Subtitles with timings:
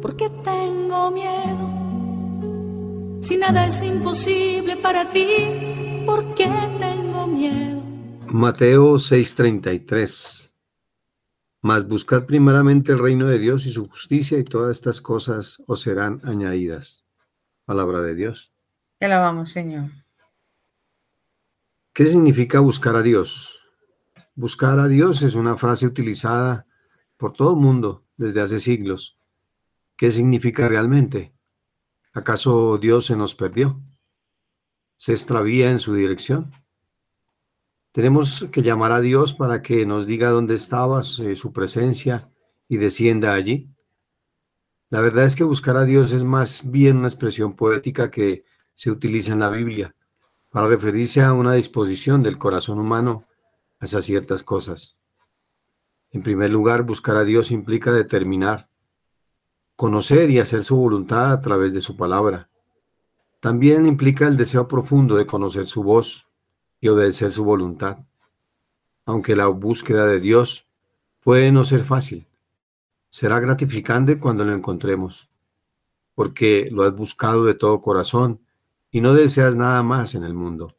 [0.00, 1.68] porque tengo miedo.
[3.22, 7.82] Si nada es imposible para ti, ¿por qué tengo miedo?
[8.28, 10.54] Mateo 6:33
[11.60, 15.80] Mas buscad primeramente el reino de Dios y su justicia y todas estas cosas os
[15.80, 17.04] serán añadidas.
[17.64, 18.50] Palabra de Dios.
[18.98, 19.90] Te alabamos, Señor.
[21.92, 23.58] ¿Qué significa buscar a Dios?
[24.36, 26.66] Buscar a Dios es una frase utilizada
[27.16, 29.17] por todo el mundo desde hace siglos.
[29.98, 31.34] ¿Qué significa realmente?
[32.12, 33.82] ¿Acaso Dios se nos perdió?
[34.94, 36.52] ¿Se extravía en su dirección?
[37.90, 42.30] Tenemos que llamar a Dios para que nos diga dónde estabas, eh, su presencia,
[42.68, 43.74] y descienda allí.
[44.88, 48.44] La verdad es que buscar a Dios es más bien una expresión poética que
[48.76, 49.96] se utiliza en la Biblia
[50.48, 53.26] para referirse a una disposición del corazón humano
[53.80, 54.96] hacia ciertas cosas.
[56.12, 58.67] En primer lugar, buscar a Dios implica determinar,
[59.78, 62.48] conocer y hacer su voluntad a través de su palabra.
[63.38, 66.26] También implica el deseo profundo de conocer su voz
[66.80, 67.98] y obedecer su voluntad.
[69.04, 70.66] Aunque la búsqueda de Dios
[71.20, 72.26] puede no ser fácil,
[73.08, 75.30] será gratificante cuando lo encontremos,
[76.16, 78.40] porque lo has buscado de todo corazón
[78.90, 80.74] y no deseas nada más en el mundo.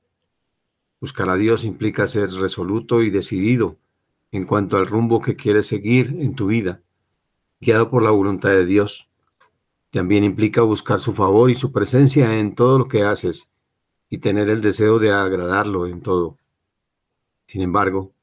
[1.00, 3.78] Buscar a Dios implica ser resoluto y decidido
[4.34, 6.82] en cuanto al rumbo que quieres seguir en tu vida,
[7.60, 9.10] guiado por la voluntad de Dios.
[9.92, 13.50] También implica buscar su favor y su presencia en todo lo que haces
[14.10, 16.38] y tener el deseo de agradarlo en todo.
[17.48, 18.14] Sin embargo,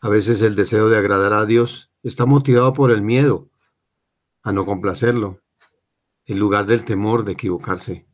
[0.00, 3.48] a veces el deseo de agradar a Dios está motivado por el miedo
[4.42, 5.40] a no complacerlo,
[6.26, 8.06] en lugar del temor de equivocarse.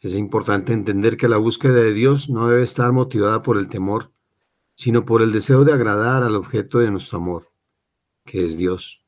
[0.00, 4.12] Es importante entender que la búsqueda de Dios no debe estar motivada por el temor,
[4.74, 7.50] sino por el deseo de agradar al objeto de nuestro amor,
[8.24, 9.03] que es Dios.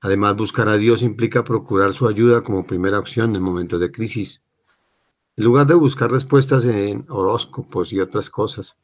[0.00, 4.42] Además, buscar a Dios implica procurar su ayuda como primera opción en momentos de crisis.
[5.36, 8.76] En lugar de buscar respuestas en horóscopos y otras cosas,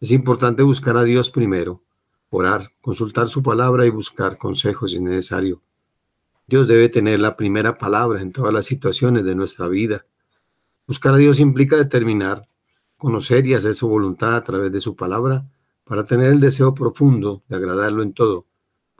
[0.00, 1.82] es importante buscar a Dios primero,
[2.30, 5.62] orar, consultar su palabra y buscar consejos si es necesario.
[6.46, 10.04] Dios debe tener la primera palabra en todas las situaciones de nuestra vida
[10.86, 12.48] Buscar a Dios implica determinar,
[12.96, 15.48] conocer y hacer su voluntad a través de su palabra
[15.84, 18.46] para tener el deseo profundo de agradarlo en todo,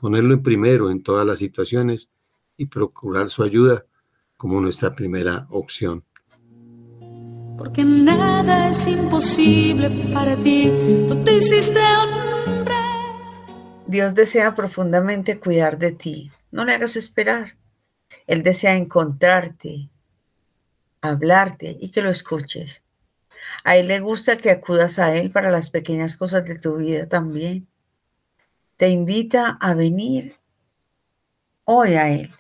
[0.03, 2.11] ponerlo en primero en todas las situaciones
[2.57, 3.87] y procurar su ayuda
[4.37, 6.05] como nuestra primera opción.
[7.57, 10.73] Porque nada es imposible para ti,
[11.07, 12.75] tú te hiciste hombre.
[13.87, 17.57] Dios desea profundamente cuidar de ti, no le hagas esperar.
[18.27, 19.89] Él desea encontrarte,
[21.01, 22.83] hablarte y que lo escuches.
[23.63, 27.09] A Él le gusta que acudas a Él para las pequeñas cosas de tu vida
[27.09, 27.69] también.
[28.83, 30.41] Te invita a venir
[31.63, 32.35] hoy a Él.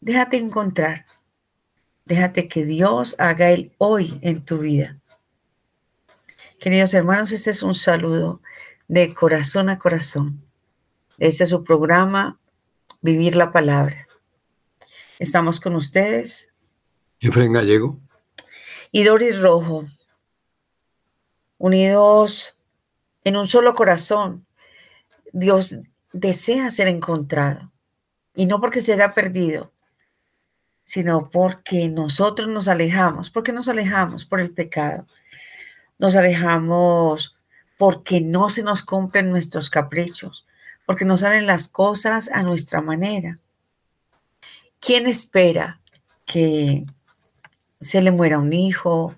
[0.00, 1.04] Déjate encontrar.
[2.06, 4.98] Déjate que Dios haga Él hoy en tu vida.
[6.58, 8.40] Queridos hermanos, este es un saludo
[8.88, 10.42] de corazón a corazón.
[11.18, 12.40] Este es su programa,
[13.02, 14.08] Vivir la Palabra.
[15.18, 16.48] Estamos con ustedes
[17.20, 18.00] Efraín Gallego.
[18.92, 19.84] Y Doris Rojo,
[21.58, 22.56] unidos
[23.24, 24.46] en un solo corazón.
[25.32, 25.78] Dios
[26.12, 27.70] desea ser encontrado.
[28.34, 29.72] Y no porque será perdido,
[30.84, 33.30] sino porque nosotros nos alejamos.
[33.30, 34.24] ¿Por qué nos alejamos?
[34.24, 35.06] Por el pecado.
[35.98, 37.36] Nos alejamos
[37.78, 40.46] porque no se nos cumplen nuestros caprichos,
[40.86, 43.38] porque no salen las cosas a nuestra manera.
[44.80, 45.80] ¿Quién espera
[46.26, 46.84] que
[47.80, 49.14] se le muera un hijo,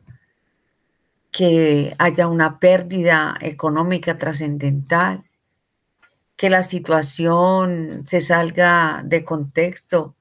[1.30, 5.24] que haya una pérdida económica trascendental,
[6.42, 10.16] que la situación se salga de contexto,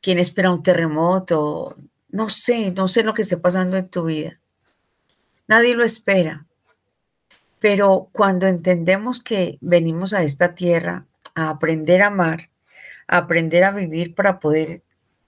[0.00, 1.76] quien espera un terremoto,
[2.10, 4.38] no sé, no sé lo que esté pasando en tu vida.
[5.48, 6.46] Nadie lo espera.
[7.58, 11.04] Pero cuando entendemos que venimos a esta tierra
[11.34, 12.50] a aprender a amar,
[13.08, 14.82] a aprender a vivir para poder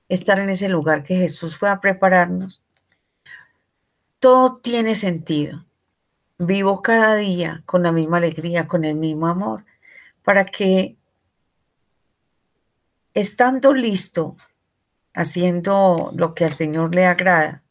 [0.09, 2.63] estar en ese lugar que Jesús fue a prepararnos,
[4.21, 5.65] todo tiene sentido.
[6.39, 9.65] Vivo cada día con la misma alegría, con el mismo amor,
[10.23, 10.97] para que
[13.15, 14.37] estando listo,
[15.15, 17.63] haciendo lo que al Señor le agrada,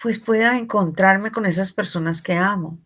[0.00, 2.78] pues pueda encontrarme con esas personas que amo.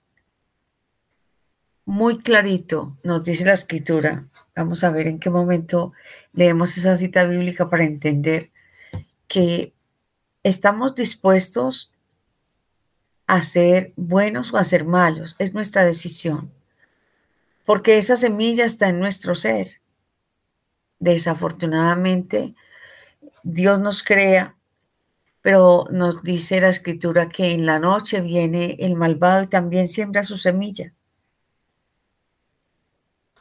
[1.85, 4.27] Muy clarito nos dice la escritura,
[4.57, 5.93] Vamos a ver en qué momento
[6.33, 8.51] leemos esa cita bíblica para entender
[9.29, 9.75] que
[10.43, 11.93] estamos dispuestos
[13.27, 15.37] a ser buenos o a ser malos.
[15.39, 16.51] Es nuestra decisión.
[17.67, 19.83] Porque esa semilla está en nuestro ser.
[20.99, 22.55] desafortunadamente,
[23.43, 24.57] Dios nos crea,
[25.43, 30.25] pero nos dice la escritura que en la noche viene el malvado y también siembra
[30.25, 30.95] su semilla.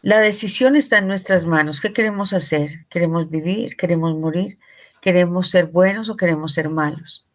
[0.02, 1.80] La decisión está en nuestras manos.
[1.82, 2.86] ¿Qué queremos hacer?
[2.90, 3.78] ¿Queremos vivir?
[3.78, 4.60] ¿Queremos morir?
[5.02, 7.28] ¿Queremos ser buenos o queremos ser malos?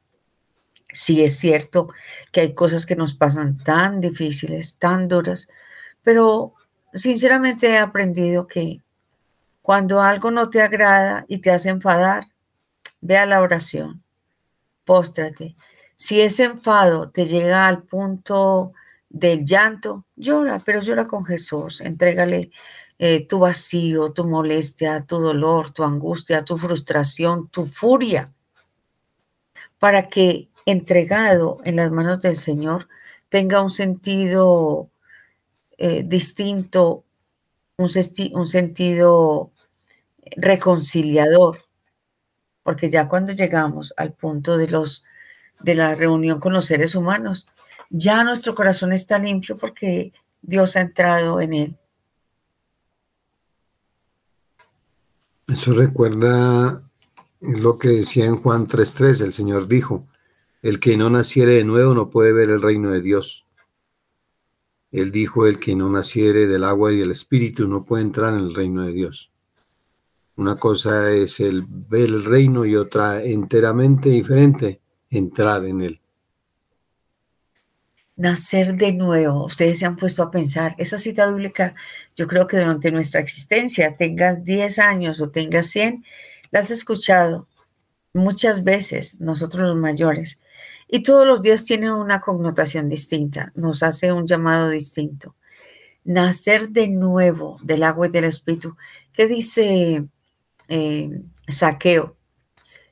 [0.93, 1.89] Sí es cierto
[2.31, 5.49] que hay cosas que nos pasan tan difíciles, tan duras,
[6.03, 6.55] pero
[6.95, 8.81] sinceramente he aprendido que
[9.63, 12.25] cuando algo no te agrada y te hace enfadar,
[13.01, 14.03] ve a la oración,
[14.85, 15.57] póstrate.
[15.95, 18.73] Si ese enfado te llega al punto
[19.09, 22.51] del llanto, llora, pero llora con Jesús, entrégale
[22.99, 28.33] eh, tu vacío, tu molestia, tu dolor, tu angustia, tu frustración, tu furia,
[29.79, 32.89] para que entregado en las manos del Señor
[33.29, 34.91] tenga un sentido
[35.83, 37.05] eh, distinto,
[37.79, 37.89] un,
[38.35, 39.51] un sentido
[40.37, 41.65] reconciliador,
[42.63, 45.05] porque ya cuando llegamos al punto de los
[45.61, 47.47] de la reunión con los seres humanos,
[47.89, 50.13] ya nuestro corazón está limpio porque
[50.43, 51.77] Dios ha entrado en él.
[55.49, 56.83] Eso recuerda
[57.41, 60.07] lo que decía en Juan 3:3, el Señor dijo,
[60.61, 63.47] el que no naciere de nuevo no puede ver el reino de Dios.
[64.93, 68.41] Él dijo, el que no naciere del agua y del espíritu no puede entrar en
[68.41, 69.31] el reino de Dios.
[70.37, 76.01] Una cosa es el ver el reino y otra enteramente diferente, entrar en él.
[78.17, 79.45] Nacer de nuevo.
[79.45, 81.75] Ustedes se han puesto a pensar, esa cita bíblica,
[82.17, 86.05] yo creo que durante nuestra existencia, tengas 10 años o tengas 100,
[86.51, 87.47] la has escuchado
[88.13, 90.41] muchas veces, nosotros los mayores,
[90.93, 95.37] y todos los días tiene una connotación distinta, nos hace un llamado distinto.
[96.03, 98.77] Nacer de nuevo del agua y del espíritu.
[99.13, 100.09] ¿Qué dice
[100.69, 102.17] eh, Saqueo?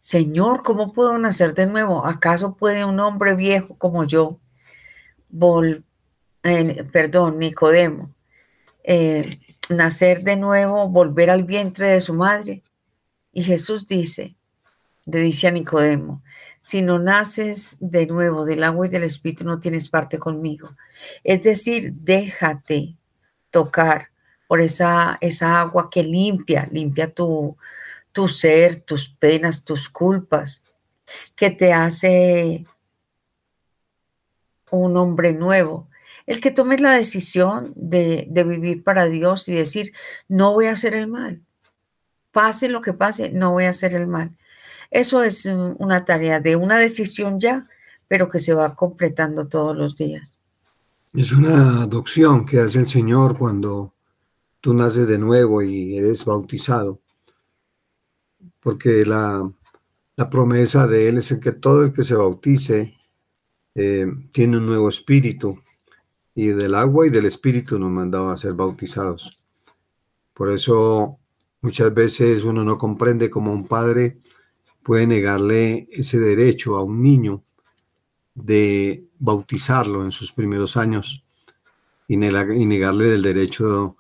[0.00, 2.06] Señor, ¿cómo puedo nacer de nuevo?
[2.06, 4.38] ¿Acaso puede un hombre viejo como yo,
[5.28, 5.84] vol
[6.92, 8.14] perdón, Nicodemo,
[8.84, 12.62] eh, nacer de nuevo, volver al vientre de su madre?
[13.32, 14.37] Y Jesús dice,
[15.10, 16.22] le dice a Nicodemo,
[16.60, 20.76] si no naces de nuevo del agua y del espíritu, no tienes parte conmigo.
[21.24, 22.94] Es decir, déjate
[23.50, 24.10] tocar
[24.46, 27.56] por esa, esa agua que limpia, limpia tu,
[28.12, 30.62] tu ser, tus penas, tus culpas,
[31.34, 32.66] que te hace
[34.70, 35.88] un hombre nuevo.
[36.26, 39.94] El que tomes la decisión de, de, vivir para Dios y decir,
[40.28, 41.40] no voy a hacer el mal.
[42.30, 44.36] Pase lo que pase, no voy a hacer el mal.
[44.90, 47.68] Eso es una tarea de una decisión ya,
[48.08, 50.38] pero que se va completando todos los días.
[51.12, 53.94] Es una adopción que hace el Señor cuando
[54.60, 57.00] tú naces de nuevo y eres bautizado
[58.68, 59.50] porque la,
[60.30, 62.94] promesa de Él es que todo el que se bautice
[63.74, 65.62] eh, tiene un nuevo espíritu,
[66.34, 69.38] y del agua y del espíritu nos mandaba a ser bautizados.
[70.34, 71.18] Por eso
[71.62, 74.18] muchas veces uno no comprende cómo un padre
[74.82, 77.42] puede negarle ese derecho a un niño
[78.34, 81.24] de bautizarlo en sus primeros años
[82.06, 83.96] y negarle el derecho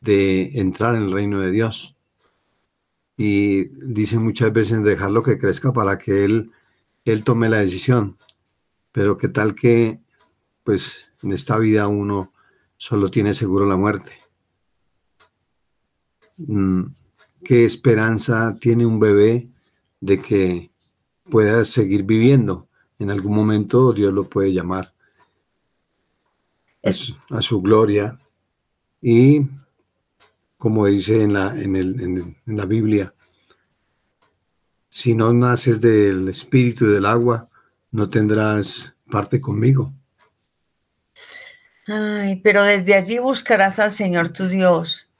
[0.00, 1.96] de entrar en el reino de Dios
[3.16, 6.50] y dice muchas veces dejarlo que crezca para que él,
[7.04, 8.18] él tome la decisión.
[8.90, 10.00] Pero qué tal que,
[10.64, 12.32] pues, en esta vida uno
[12.76, 14.12] solo tiene seguro la muerte.
[16.38, 16.86] Mm,
[17.44, 19.51] ¿Qué esperanza tiene un bebé
[20.02, 20.70] de que
[21.30, 22.68] pueda seguir viviendo?
[22.98, 24.92] En algún momento Dios lo puede llamar
[26.84, 28.18] a su, a su gloria
[29.00, 29.46] y
[30.62, 33.12] como dice en la, en, la Biblia,
[34.88, 37.48] si no naces del espíritu y del agua,
[37.90, 39.92] no tendrás parte conmigo.
[41.88, 45.10] Ay, pero desde allí buscarás al Señor tu Dios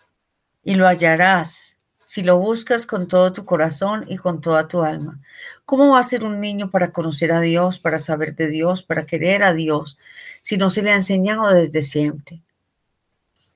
[0.62, 1.72] y lo hallarás
[2.12, 5.19] si lo buscas con todo tu corazón y con toda tu alma.
[5.64, 9.07] ¿Cómo va a ser un niño para conocer a Dios, para saber de Dios, para
[9.07, 9.97] querer a Dios,
[10.42, 12.42] si no se le ha enseñado desde siempre?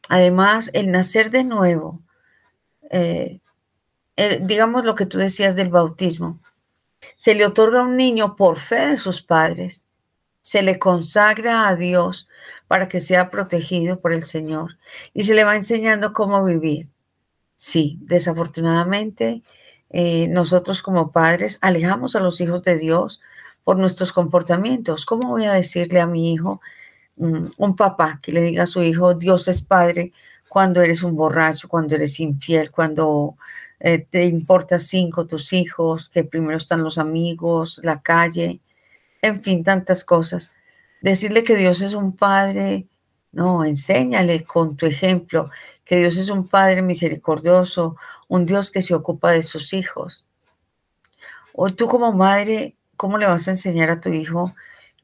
[0.09, 2.01] Además, el nacer de nuevo,
[2.91, 3.41] eh,
[4.41, 6.41] digamos lo que tú decías del bautismo,
[7.19, 9.87] se le otorga a un niño por fe de sus padres,
[10.41, 12.27] se le consagra a Dios
[12.69, 14.79] para que sea protegido por el Señor
[15.13, 16.89] y se le va enseñando cómo vivir.
[17.57, 19.43] Sí, desafortunadamente,
[19.91, 23.21] eh, nosotros como padres alejamos a los hijos de Dios
[23.65, 25.07] por nuestros comportamientos.
[25.07, 26.61] ¿Cómo voy a decirle a mi hijo,
[27.17, 30.13] Mm, un papá que le diga a su hijo, Dios es padre,
[30.49, 33.37] cuando eres un borracho, cuando eres infiel, cuando
[33.81, 38.61] eh, te importa cinco tus hijos, que primero están los amigos, la calle,
[39.23, 40.53] en fin, tantas cosas.
[41.03, 42.87] Decirle que Dios es un Padre,
[43.37, 45.51] no, enséñale con tu ejemplo
[45.85, 47.97] que Dios es un Padre misericordioso,
[48.29, 50.27] un Dios que se ocupa de sus hijos.
[51.53, 54.55] O tú como madre, ¿cómo le vas a enseñar a tu hijo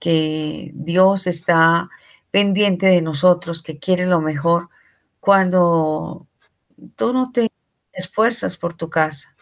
[0.01, 1.91] que Dios está
[2.31, 4.71] pendiente de nosotros, que quiere lo mejor,
[5.21, 6.27] cuando
[6.97, 7.51] tú no te
[7.93, 9.37] esfuerzas por tu casa?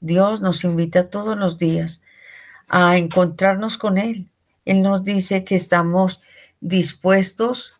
[0.00, 2.02] Dios nos invita todos los días
[2.66, 4.28] a encontrarnos con Él.
[4.64, 6.22] Él nos dice que estamos
[6.62, 7.74] dispuestos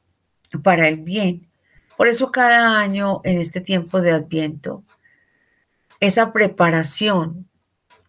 [0.62, 1.48] para el bien.
[1.96, 4.82] Por eso cada año en este tiempo de Adviento,
[6.00, 7.48] esa preparación,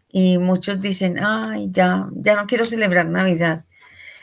[0.09, 3.65] y muchos dicen, ay, ya, ya no quiero celebrar Navidad.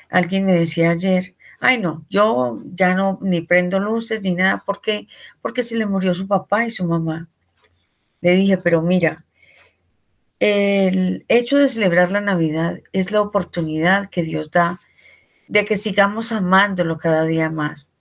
[0.08, 4.80] Alguien me decía ayer, ay no, yo ya no ni prendo luces ni nada, ¿por
[4.80, 5.08] qué?
[5.42, 7.28] Porque se le murió su papá y su mamá.
[8.20, 9.24] Le dije, pero mira,
[10.38, 14.80] el hecho de celebrar la Navidad es la oportunidad que Dios da
[15.50, 17.92] de que sigamos amándolo cada día más.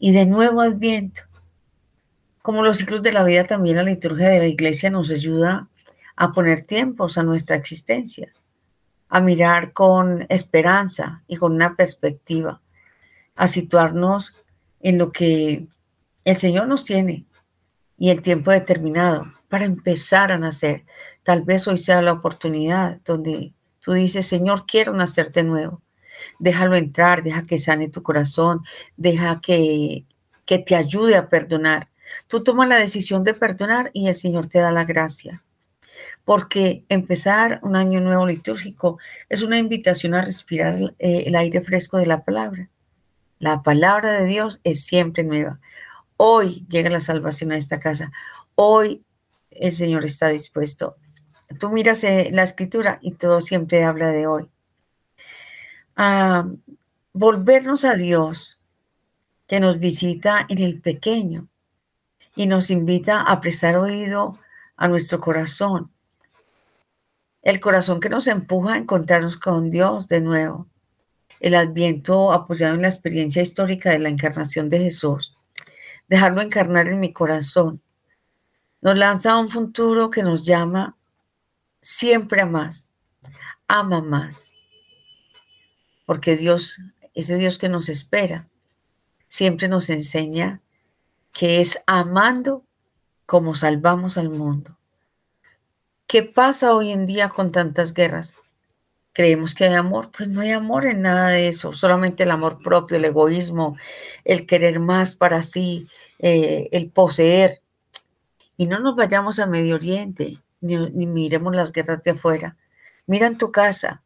[0.00, 1.22] Y de nuevo adviento.
[2.42, 5.68] Como los ciclos de la vida, también la liturgia de la iglesia nos ayuda
[6.16, 8.32] a poner tiempos a nuestra existencia,
[9.08, 12.60] a mirar con esperanza y con una perspectiva,
[13.36, 14.34] a situarnos
[14.80, 15.68] en lo que
[16.24, 17.24] el Señor nos tiene
[17.96, 20.86] y el tiempo determinado para empezar a nacer.
[21.22, 25.85] Tal vez hoy sea la oportunidad donde tú dices, Señor, quiero nacer de nuevo.
[26.38, 28.62] Déjalo entrar, deja que sane tu corazón,
[28.96, 30.04] deja que,
[30.44, 31.88] que te ayude a perdonar.
[32.28, 35.42] Tú tomas la decisión de perdonar y el Señor te da la gracia.
[36.24, 41.98] Porque empezar un año nuevo litúrgico es una invitación a respirar eh, el aire fresco
[41.98, 42.68] de la palabra.
[43.38, 45.60] La palabra de Dios es siempre nueva.
[46.16, 48.10] Hoy llega la salvación a esta casa.
[48.54, 49.02] Hoy
[49.50, 50.96] el Señor está dispuesto.
[51.60, 54.50] Tú miras eh, la escritura y todo siempre habla de hoy.
[55.96, 56.46] A
[57.12, 58.58] volvernos a Dios
[59.46, 61.48] que nos visita en el pequeño
[62.34, 64.38] y nos invita a prestar oído
[64.76, 65.90] a nuestro corazón.
[67.42, 70.66] El corazón que nos empuja a encontrarnos con Dios de nuevo.
[71.40, 75.36] El adviento apoyado en la experiencia histórica de la encarnación de Jesús.
[76.08, 77.80] Dejarlo encarnar en mi corazón
[78.86, 80.96] nos lanza a un futuro que nos llama
[81.80, 82.92] siempre a más,
[83.66, 84.52] ama más.
[86.06, 86.78] Porque Dios,
[87.14, 88.48] ese Dios que nos espera,
[89.28, 90.62] siempre nos enseña
[91.32, 92.64] que es amando
[93.26, 94.78] como salvamos al mundo.
[96.06, 98.34] ¿Qué pasa hoy en día con tantas guerras?
[99.12, 102.62] Creemos que hay amor, pues no hay amor en nada de eso, solamente el amor
[102.62, 103.76] propio, el egoísmo,
[104.24, 105.88] el querer más para sí,
[106.20, 107.60] eh, el poseer.
[108.56, 112.56] Y no nos vayamos a Medio Oriente, ni, miremos las guerras de afuera.
[113.06, 114.02] Mira en tu casa,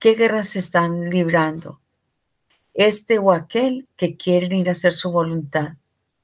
[0.00, 1.80] ¿qué guerras se están librando?
[2.74, 5.74] Este o aquel que quieren ir a hacer su voluntad,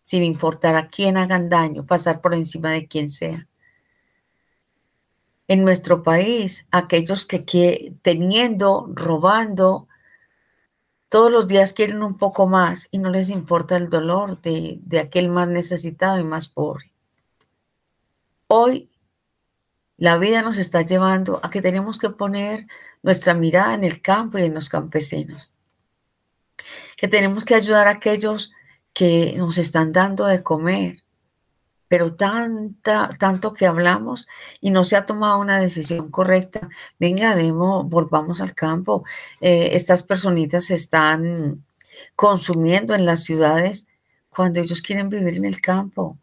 [0.00, 3.46] sin importar a quién hagan daño, pasar por encima de quien sea.
[5.46, 9.86] En nuestro país, aquellos que, teniendo, robando,
[11.08, 14.98] todos los días quieren un poco más y no les importa el dolor de, de
[14.98, 16.92] aquel más necesitado y más pobre.
[18.48, 18.88] Hoy
[19.98, 22.66] la vida nos está llevando a que tenemos que poner
[23.02, 25.52] nuestra mirada en el campo y en los campesinos.
[26.96, 28.52] Que tenemos que ayudar a aquellos
[28.92, 31.02] que nos están dando de comer,
[31.88, 34.26] pero tanta, tanto que hablamos
[34.60, 36.68] y no se ha tomado una decisión correcta.
[36.98, 39.04] Venga, demo, volvamos al campo.
[39.40, 41.64] Eh, estas personitas se están
[42.14, 43.88] consumiendo en las ciudades
[44.30, 46.18] cuando ellos quieren vivir en el campo.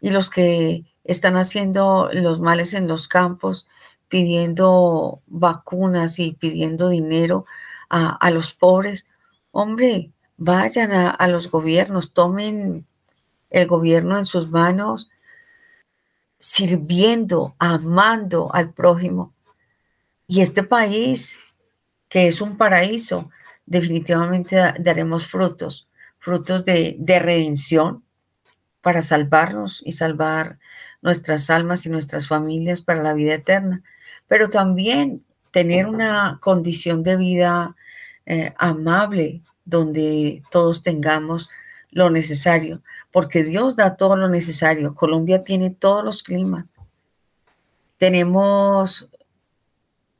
[0.00, 3.68] Y los que están haciendo los males en los campos,
[4.08, 7.44] pidiendo vacunas y pidiendo dinero
[7.88, 9.06] a, los pobres.
[9.50, 12.86] Hombre, vayan a, los gobiernos, tomen
[13.50, 15.10] el gobierno en sus manos,
[16.38, 19.34] sirviendo, amando al prójimo.
[20.26, 21.38] Y este país,
[22.08, 23.30] que es un paraíso,
[23.64, 28.04] definitivamente daremos frutos, frutos de, de redención
[28.80, 30.58] para salvarnos y salvar
[31.02, 33.82] nuestras almas y nuestras familias para la vida eterna,
[34.28, 37.76] pero también tener una condición de vida
[38.26, 41.48] eh, amable donde todos tengamos
[41.90, 44.94] lo necesario, porque Dios da todo lo necesario.
[44.94, 46.72] Colombia tiene todos los climas.
[47.96, 49.08] Tenemos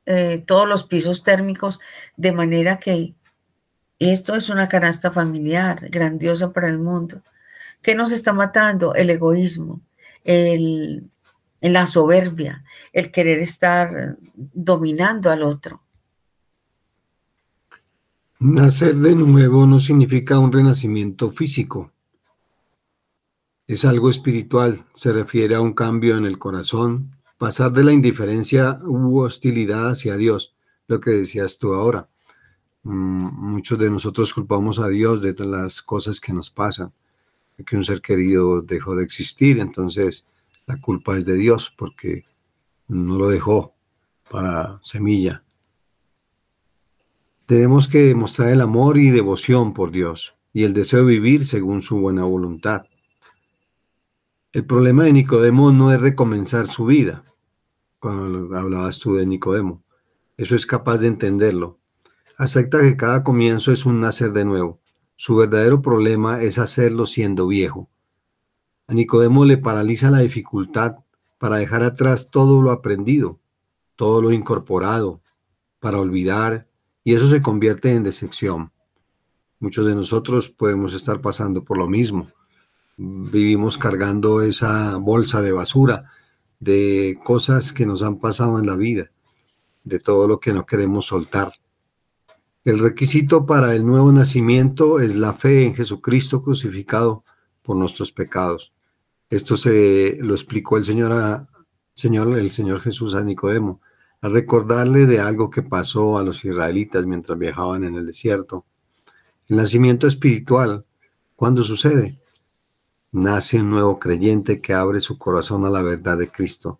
[0.07, 1.79] eh, todos los pisos térmicos,
[2.15, 3.13] de manera que
[3.99, 7.21] esto es una canasta familiar grandiosa para el mundo.
[7.81, 8.95] ¿Qué nos está matando?
[8.95, 9.81] El egoísmo,
[10.23, 11.09] el,
[11.61, 15.81] la soberbia, el querer estar dominando al otro.
[18.39, 21.91] Nacer de nuevo no significa un renacimiento físico.
[23.65, 28.79] Es algo espiritual, se refiere a un cambio en el corazón, pasar de la indiferencia
[28.83, 30.55] u hostilidad hacia Dios,
[30.87, 32.09] lo que decías tú ahora.
[32.83, 36.93] Mm, muchos de nosotros culpamos a Dios de las cosas que nos pasan,
[37.65, 40.25] que un ser querido dejó de existir, entonces
[40.67, 42.25] la culpa es de Dios porque
[42.87, 43.73] no lo dejó
[44.29, 45.43] para semilla.
[47.45, 51.81] Tenemos que demostrar el amor y devoción por Dios y el deseo de vivir según
[51.81, 52.83] su buena voluntad.
[54.51, 57.23] El problema de Nicodemo no es recomenzar su vida,
[57.99, 59.83] cuando hablabas tú de Nicodemo.
[60.35, 61.79] Eso es capaz de entenderlo.
[62.37, 64.81] Acepta que cada comienzo es un nacer de nuevo.
[65.15, 67.89] Su verdadero problema es hacerlo siendo viejo.
[68.87, 70.97] A Nicodemo le paraliza la dificultad
[71.37, 73.39] para dejar atrás todo lo aprendido,
[73.95, 75.21] todo lo incorporado,
[75.79, 76.67] para olvidar,
[77.03, 78.71] y eso se convierte en decepción.
[79.59, 82.27] Muchos de nosotros podemos estar pasando por lo mismo
[82.97, 86.11] vivimos cargando esa bolsa de basura
[86.59, 89.11] de cosas que nos han pasado en la vida,
[89.83, 91.53] de todo lo que no queremos soltar.
[92.63, 97.23] El requisito para el nuevo nacimiento es la fe en Jesucristo crucificado
[97.61, 98.73] por nuestros pecados.
[99.29, 101.47] Esto se lo explicó el Señor,
[101.93, 103.81] Señor, el Señor Jesús a Nicodemo,
[104.21, 108.65] a recordarle de algo que pasó a los israelitas mientras viajaban en el desierto.
[109.47, 110.85] El nacimiento espiritual,
[111.35, 112.19] ¿cuándo sucede?
[113.11, 116.79] nace un nuevo creyente que abre su corazón a la verdad de Cristo.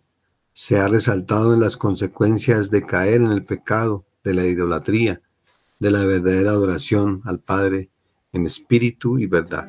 [0.52, 5.22] Se ha resaltado en las consecuencias de caer en el pecado, de la idolatría,
[5.78, 7.90] de la verdadera adoración al Padre
[8.32, 9.68] en espíritu y verdad.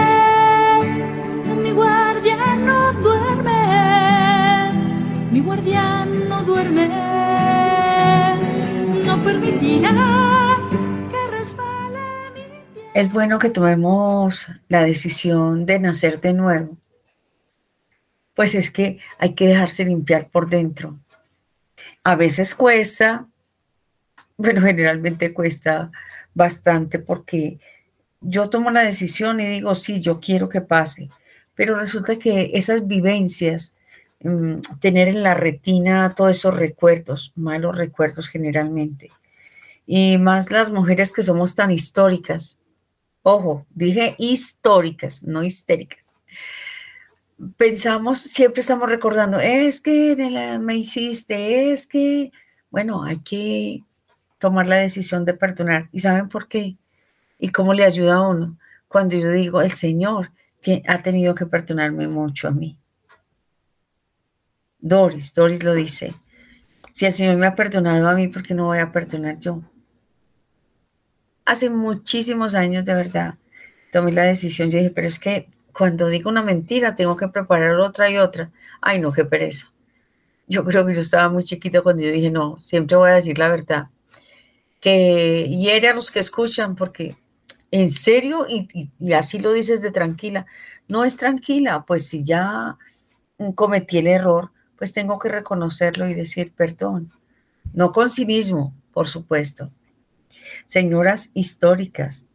[5.51, 6.87] guardián no duerme,
[9.05, 10.57] no permitirá
[11.11, 12.43] que resbale.
[12.93, 16.77] Es bueno que tomemos la decisión de nacer de nuevo
[18.33, 20.97] pues es que hay que dejarse limpiar por dentro.
[22.03, 23.27] A veces cuesta,
[24.37, 25.91] bueno, generalmente cuesta
[26.33, 27.59] bastante porque
[28.21, 31.09] yo tomo la decisión y digo, sí, yo quiero que pase,
[31.55, 33.77] pero resulta que esas vivencias,
[34.23, 39.11] mm, tener en la retina todos esos recuerdos, malos recuerdos generalmente,
[39.85, 42.59] y más las mujeres que somos tan históricas,
[43.23, 46.11] ojo, dije históricas, no histéricas
[47.57, 50.15] pensamos, siempre estamos recordando, es que
[50.59, 52.31] me hiciste, es que,
[52.69, 53.83] bueno, hay que
[54.37, 55.89] tomar la decisión de perdonar.
[55.91, 56.77] ¿Y saben por qué?
[57.39, 58.57] ¿Y cómo le ayuda a uno?
[58.87, 60.31] Cuando yo digo, el Señor
[60.61, 62.77] que ha tenido que perdonarme mucho a mí.
[64.81, 66.15] Doris, Doris lo dice.
[66.91, 69.61] Si el Señor me ha perdonado a mí, ¿por qué no voy a perdonar yo?
[71.45, 73.35] Hace muchísimos años, de verdad,
[73.91, 74.69] tomé la decisión.
[74.69, 78.51] Yo dije, pero es que cuando digo una mentira, tengo que preparar otra y otra.
[78.81, 79.71] Ay, no, qué pereza.
[80.47, 83.37] Yo creo que yo estaba muy chiquito cuando yo dije, no, siempre voy a decir
[83.37, 83.87] la verdad.
[84.79, 87.15] Que hiere a los que escuchan, porque
[87.69, 88.67] en serio, y,
[88.99, 90.45] y así lo dices de tranquila,
[90.87, 92.77] no es tranquila, pues si ya
[93.55, 97.11] cometí el error, pues tengo que reconocerlo y decir perdón.
[97.71, 99.69] No con cinismo, por supuesto.
[100.65, 102.29] Señoras históricas,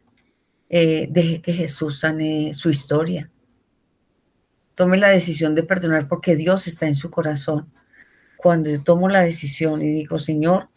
[0.69, 3.29] eh, deje que Jesús sane su historia.
[4.75, 7.69] Tome la decisión de perdonar porque Dios está en su corazón.
[8.37, 10.69] Cuando yo tomo la decisión y digo, Señor,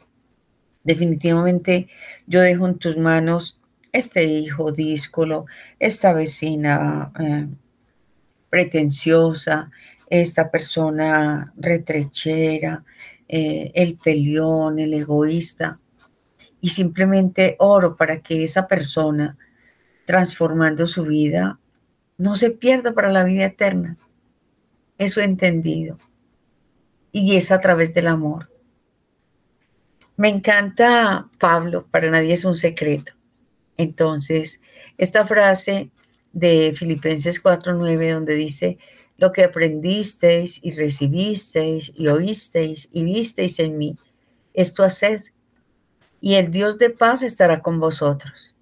[0.83, 1.89] definitivamente
[2.27, 3.61] yo dejo en tus manos
[3.93, 5.47] este hijo díscolo,
[5.79, 7.47] esta vecina eh,
[8.51, 9.71] pretenciosa,
[10.11, 12.85] esta persona retrechera,
[13.29, 15.79] eh, el peleón, el egoísta,
[16.61, 19.39] y simplemente oro para que esa persona
[20.05, 21.61] transformando su vida,
[22.19, 23.97] no se pierda para la vida eterna.
[24.99, 25.99] Eso he entendido.
[27.13, 28.51] Y es a través del amor.
[30.17, 33.13] Me encanta Pablo, para nadie es un secreto.
[33.77, 34.61] Entonces,
[34.99, 35.91] esta frase
[36.33, 38.79] de Filipenses 4:9, donde dice,
[39.21, 43.99] lo que aprendisteis y recibisteis y oísteis y visteis en mí,
[44.55, 45.21] esto haced,
[46.23, 48.57] y el Dios de paz estará con vosotros.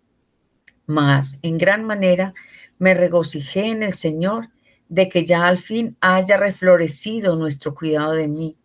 [0.85, 2.35] Mas, en gran manera,
[2.77, 4.49] me regocijé en el Señor
[4.88, 8.57] de que ya al fin haya reflorecido nuestro cuidado de mí,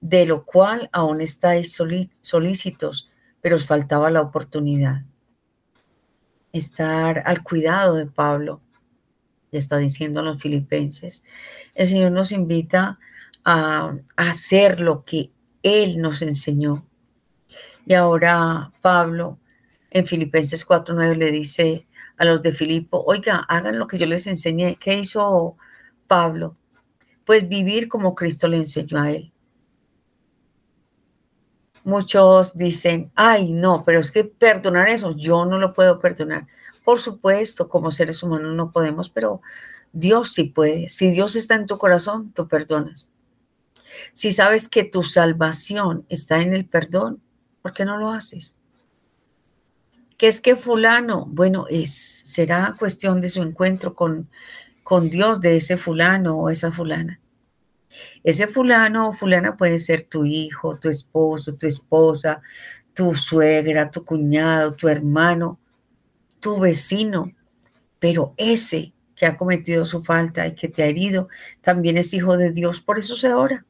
[0.00, 1.78] de lo cual aún estáis
[2.22, 3.10] solícitos,
[3.42, 5.02] pero os faltaba la oportunidad.
[6.52, 8.62] Estar al cuidado de Pablo,
[9.58, 11.24] está diciendo a los filipenses.
[11.74, 12.98] El Señor nos invita
[13.44, 15.30] a, hacer lo que
[15.62, 16.86] Él nos enseñó.
[17.86, 19.38] Y ahora Pablo
[19.90, 24.26] en Filipenses 4.9 le dice a los de Filipo, oiga, hagan lo que yo les
[24.26, 24.76] enseñé.
[24.76, 25.56] ¿Qué hizo
[26.08, 26.56] Pablo?
[27.24, 29.32] Pues vivir como Cristo le enseñó a él.
[31.84, 36.46] Muchos dicen, ay, no, pero es que perdonar eso, yo no lo puedo perdonar.
[36.86, 39.42] Por supuesto, como seres humanos no podemos, pero
[39.92, 40.88] Dios sí puede.
[40.88, 43.10] Si Dios está en tu corazón, tú perdonas.
[44.12, 47.20] Si sabes que tu salvación está en el perdón,
[47.60, 48.56] ¿por qué no lo haces?
[50.16, 51.26] ¿Qué es que fulano?
[51.26, 54.30] Bueno, es, será cuestión de su encuentro con,
[54.84, 57.18] con Dios, de ese fulano o esa fulana.
[58.22, 62.40] Ese fulano o fulana puede ser tu hijo, tu esposo, tu esposa,
[62.94, 65.58] tu suegra, tu cuñado, tu hermano,
[66.46, 67.32] tu vecino,
[67.98, 71.26] pero ese que ha cometido su falta y que te ha herido
[71.60, 73.66] también es hijo de Dios, por eso se ora.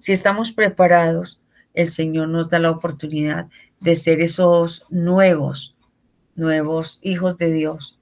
[0.00, 1.40] Si estamos preparados,
[1.72, 3.46] el Señor nos da la oportunidad
[3.78, 5.76] de ser esos nuevos,
[6.34, 8.00] nuevos hijos de Dios.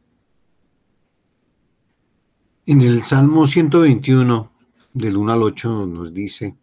[2.65, 4.51] En el Salmo 121,
[4.95, 6.57] del 1 al 8, nos dice,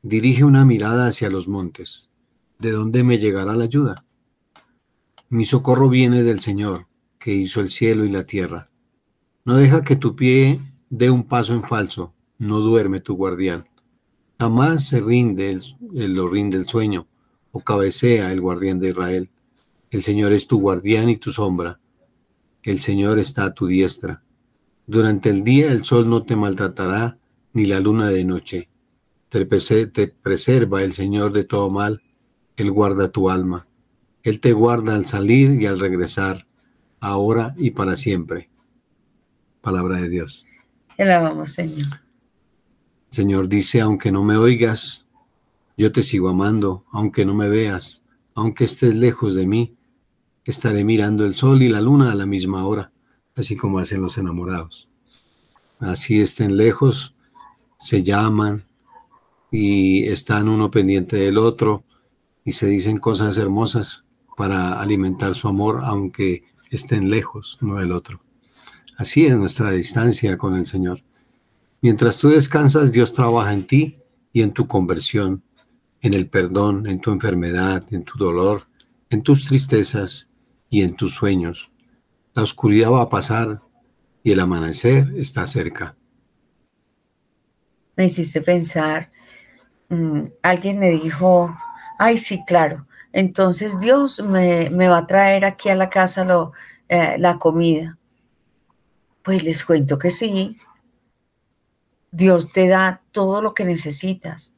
[0.00, 2.08] dirige una mirada hacia los montes,
[2.60, 4.04] ¿de dónde me llegará la ayuda?
[5.32, 6.88] Mi socorro viene del Señor,
[7.20, 8.68] que hizo el cielo y la tierra.
[9.44, 13.68] No deja que tu pie dé un paso en falso, no duerme tu guardián.
[14.40, 17.06] Jamás se rinde el, lo rinde el sueño,
[17.52, 19.30] o cabecea el guardián de Israel.
[19.92, 21.78] El Señor es tu guardián y tu sombra.
[22.64, 24.24] El Señor está a tu diestra.
[24.84, 27.18] Durante el día el sol no te maltratará,
[27.52, 28.68] ni la luna de noche.
[29.28, 32.02] Te, preserva el Señor de todo mal,
[32.56, 33.68] Él guarda tu alma.
[34.22, 36.46] Él te guarda al salir y al regresar,
[37.00, 38.50] ahora y para siempre.
[39.62, 40.46] Palabra de Dios.
[40.98, 41.86] Alabamos, Señor.
[43.08, 45.06] Señor dice, aunque no me oigas,
[45.76, 48.02] yo te sigo amando, aunque no me veas,
[48.34, 49.74] aunque estés lejos de mí,
[50.44, 52.92] estaré mirando el sol y la luna a la misma hora,
[53.34, 54.88] así como hacen los enamorados.
[55.78, 57.14] Así estén lejos,
[57.78, 58.64] se llaman
[59.50, 61.84] y están uno pendiente del otro
[62.44, 64.04] y se dicen cosas hermosas
[64.36, 68.20] para alimentar su amor, aunque estén lejos uno del otro.
[68.96, 71.02] Así es nuestra distancia con el Señor.
[71.80, 73.98] Mientras tú descansas, Dios trabaja en ti
[74.32, 75.42] y en tu conversión
[76.02, 78.66] en el perdón, en tu enfermedad, en tu dolor,
[79.10, 80.28] en tus tristezas
[80.68, 81.70] y en tus sueños.
[82.34, 83.60] La oscuridad va a pasar
[84.22, 85.96] y el amanecer está cerca.
[87.96, 89.10] Me hiciste pensar,
[89.88, 91.54] mm, alguien me dijo,
[91.98, 96.52] ay, sí, claro, entonces Dios me, va a traer aquí a la casa lo,
[96.88, 97.98] eh, la comida.
[99.22, 100.58] Pues les cuento que sí,
[102.10, 104.56] Dios te da todo lo que necesitas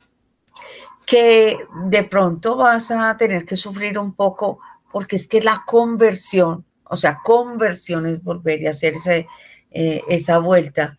[1.07, 4.61] que de pronto vas a tener que sufrir un poco
[4.91, 8.95] porque es que la conversión, o sea, conversión es volver y hacer
[9.71, 10.99] eh, esa vuelta.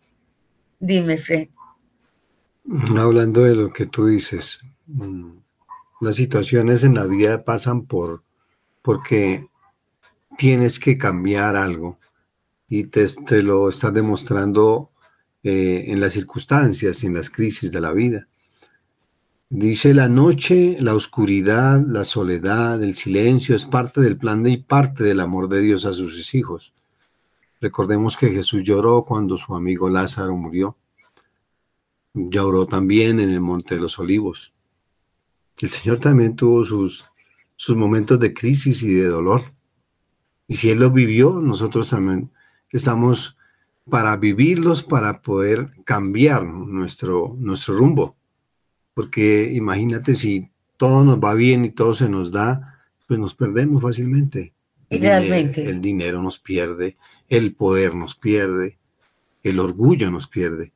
[0.80, 1.48] Dime, Fred.
[2.96, 5.30] Hablando de lo que tú dices, mm,
[6.04, 8.22] las situaciones en la vida pasan por
[8.82, 9.48] porque
[10.36, 11.98] tienes que cambiar algo
[12.68, 14.90] y te, lo estás demostrando
[15.42, 18.28] eh, en las circunstancias, en las crisis de la vida.
[19.48, 24.56] Dice, la noche, la oscuridad, la soledad, el silencio es parte del plan de y
[24.56, 26.74] parte del amor de Dios a sus hijos.
[27.60, 30.76] Recordemos que Jesús lloró cuando su amigo Lázaro murió.
[32.12, 34.53] Lloró también en el Monte de los Olivos.
[35.60, 37.06] El Señor también tuvo sus,
[37.56, 39.42] sus momentos de crisis y de dolor.
[40.48, 42.30] Y si Él lo vivió, nosotros también
[42.70, 43.36] estamos
[43.88, 48.16] para vivirlos, para poder cambiar nuestro, nuestro rumbo
[48.94, 53.82] porque imagínate si todo nos va bien y todo se nos da, pues nos perdemos
[53.82, 54.54] fácilmente.
[54.88, 55.68] El Realmente.
[55.68, 56.96] el dinero nos pierde,
[57.28, 58.78] el poder nos pierde,
[59.42, 60.72] el orgullo nos pierde.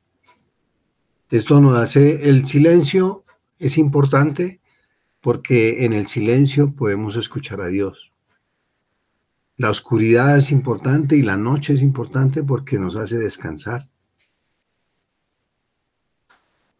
[1.31, 3.23] Esto nos hace, el silencio
[3.57, 4.59] es importante
[5.21, 8.11] porque en el silencio podemos escuchar a Dios.
[9.57, 13.89] La oscuridad es importante y la noche es importante porque nos hace descansar.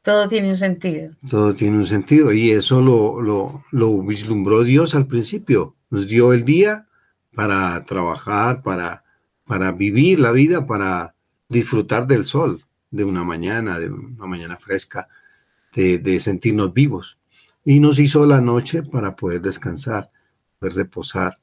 [0.01, 1.13] Todo tiene un sentido.
[1.29, 5.75] Todo tiene un sentido y eso lo, lo, lo vislumbró Dios al principio.
[5.89, 6.87] Nos dio el día
[7.35, 9.03] para trabajar, para,
[9.45, 11.15] para vivir la vida, para
[11.49, 15.09] disfrutar del sol, de una mañana, de una mañana fresca,
[15.75, 17.18] de, de sentirnos vivos.
[17.69, 20.09] Y nos hizo la noche para poder descansar,
[20.57, 21.37] poder reposar.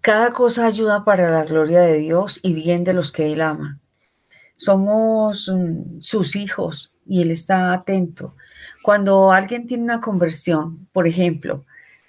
[0.00, 3.78] Cada cosa ayuda para la gloria de Dios y bien de los que Él ama.
[4.56, 8.34] Somos mm, sus hijos y Él está atento.
[8.82, 11.64] Cuando alguien tiene una conversión, por ejemplo,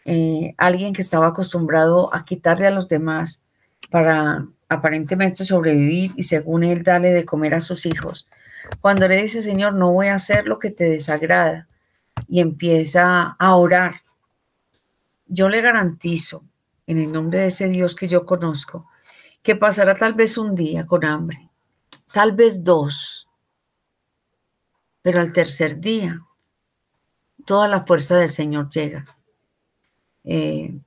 [0.05, 3.43] eh, alguien que estaba acostumbrado a quitarle a los demás
[3.91, 8.27] para aparentemente sobrevivir y según Él darle de comer a sus hijos,
[8.81, 11.67] cuando le dice, Señor, no voy a hacer lo que te desagrada
[12.27, 14.01] y empieza a orar,
[15.25, 16.43] yo le garantizo
[16.87, 18.87] en el nombre de ese Dios que yo conozco,
[19.43, 21.49] que pasará tal vez un día con hambre,
[22.11, 23.27] tal vez dos,
[25.01, 26.21] pero al tercer día
[27.45, 29.05] toda la fuerza del Señor llega.
[30.23, 30.79] Eh,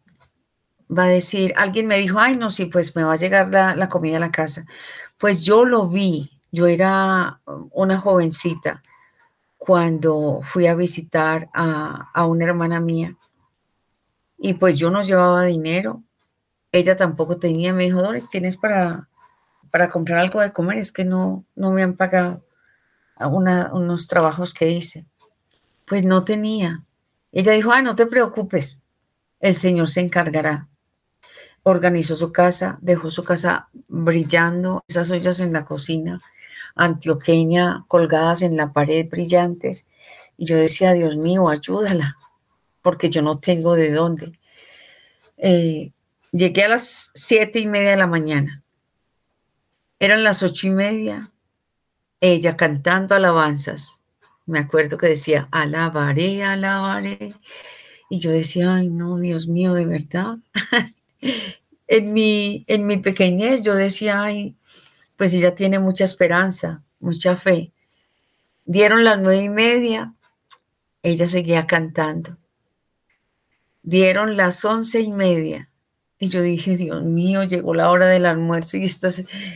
[0.88, 3.88] va a decir, alguien me dijo, ay, no, sí, pues me va a llegar la,
[3.88, 4.66] comida a la casa.
[5.18, 8.82] Pues yo lo vi, yo era una jovencita
[9.58, 13.16] cuando fui a visitar a, una hermana mía
[14.38, 16.02] y pues yo no llevaba dinero.
[16.72, 17.72] Ella tampoco tenía.
[17.72, 19.08] Me dijo, Doris, ¿tienes para,
[19.70, 20.78] para comprar algo de comer?
[20.78, 22.44] Es que no, no me han pagado
[23.20, 25.06] unos trabajos que hice.
[25.86, 26.84] Pues no tenía.
[27.32, 28.84] Ella dijo, ah, no te preocupes,
[29.40, 30.68] el Señor se encargará.
[31.62, 36.20] Organizó su casa, dejó su casa brillando, esas ollas en la cocina,
[36.74, 39.86] antioqueña colgadas en la pared brillantes.
[40.36, 42.16] Y yo decía, Dios mío, ayúdala
[42.82, 44.38] porque yo no tengo de dónde.
[45.38, 45.92] Eh,
[46.32, 48.62] llegué a las siete y media de la mañana.
[49.98, 51.30] Eran las ocho y media.
[52.20, 54.00] Ella cantando alabanzas.
[54.46, 57.34] Me acuerdo que decía, alabaré, alabaré.
[58.10, 60.38] Y yo decía, ay, no, Dios mío, de verdad.
[61.86, 64.56] en, mi, en mi pequeñez yo decía, ay,
[65.22, 67.72] pues ella tiene mucha esperanza, mucha fe.
[68.64, 70.14] Dieron las nueve y media,
[71.00, 72.38] ella seguía cantando.
[73.84, 75.70] Dieron las once y media.
[76.18, 79.10] Y yo dije, Dios mío, llegó la hora del almuerzo y esta,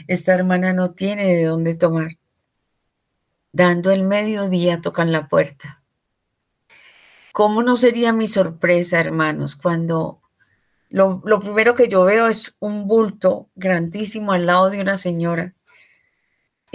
[0.07, 2.11] esta hermana no tiene de dónde tomar.
[3.51, 5.83] Dando el mediodía tocan la puerta.
[7.33, 10.23] ¿Cómo no sería mi sorpresa, hermanos, cuando
[10.91, 15.56] lo, lo, primero que yo veo es un bulto grandísimo al lado de una señora?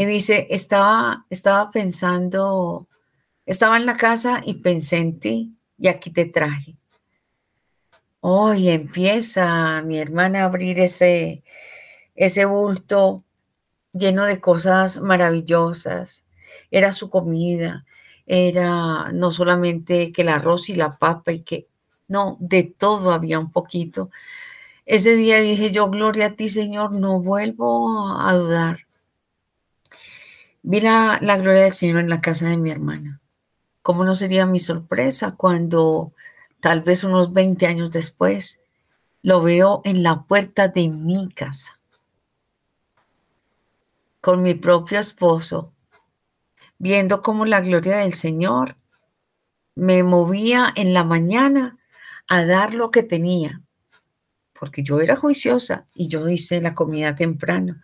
[0.01, 2.87] Y dice, estaba, estaba pensando,
[3.45, 6.75] estaba en la casa y pensé en ti y aquí te traje.
[8.19, 11.43] Hoy empieza mi hermana a abrir ese,
[12.15, 13.23] ese bulto
[13.93, 16.25] lleno de cosas maravillosas.
[16.71, 17.85] Era su comida,
[18.25, 21.67] era no solamente que el arroz y la papa y que,
[22.07, 24.09] no, de todo había un poquito.
[24.87, 28.87] Ese día dije yo, gloria a ti Señor, no vuelvo a dudar.
[30.63, 33.19] Vi la, gloria del Señor en la casa de mi hermana.
[33.81, 36.13] ¿Cómo no sería mi sorpresa cuando
[36.59, 38.61] tal vez unos 20 años después,
[39.23, 41.79] lo veo en la puerta de mi casa,
[44.19, 45.73] con mi propio esposo,
[46.77, 48.77] viendo cómo la gloria del Señor
[49.73, 51.77] me movía en la mañana
[52.27, 53.61] a dar lo que tenía,
[54.53, 57.81] porque yo era juiciosa y yo hice la comida temprano.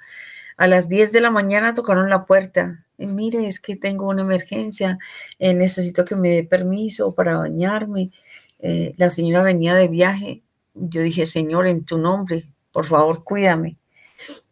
[0.57, 2.83] A las 10 de la mañana tocaron la puerta.
[2.97, 4.97] mire, es que tengo una emergencia,
[5.37, 8.11] eh, necesito que me dé permiso para bañarme.
[8.59, 10.41] Eh, la señora venía de viaje.
[10.73, 13.77] Yo dije, Señor, en tu nombre, por favor, cuídame.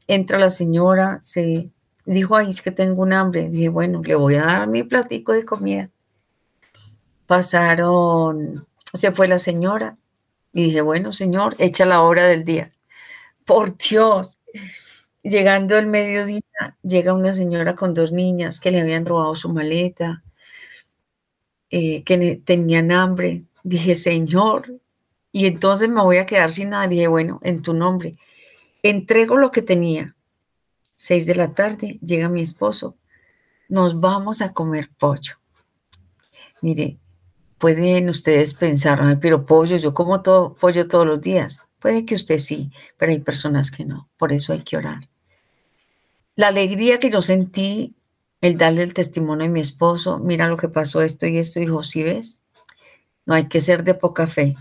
[0.08, 1.72] Entra la señora, se
[2.06, 3.50] dijo, ay, es que tengo un hambre.
[3.50, 5.89] Dije, bueno, le voy a dar mi platico de comida.
[7.26, 9.98] Pasaron, se fue la señora
[10.54, 12.72] y dije, bueno, señor, echa la hora del día.
[13.46, 14.38] Por Dios.
[15.26, 16.42] Llegando el mediodía,
[16.84, 20.24] llega una señora con dos niñas que le habían robado su maleta,
[21.70, 24.80] eh, que tenían hambre, Dije, Señor,
[25.32, 26.88] y entonces me voy a quedar sin nada.
[26.88, 28.16] Dije, bueno, en tu nombre,
[28.84, 30.16] entrego lo que tenía.
[30.98, 32.96] Seis de la tarde, llega mi esposo.
[33.68, 35.40] Nos vamos a comer pollo.
[36.62, 37.00] Mire,
[37.58, 41.60] pueden ustedes pensar, pero pollo, yo como todo, pollo todos los días.
[41.80, 44.10] Puede que usted sí, pero hay personas que no.
[44.16, 45.10] Por eso hay que orar.
[46.36, 47.95] La alegría que yo sentí,
[48.41, 51.84] el darle el testimonio a mi esposo, mira lo que pasó esto y esto, dijo,
[51.84, 52.43] ¿sí ves?
[53.26, 54.56] No hay que ser de poca fe.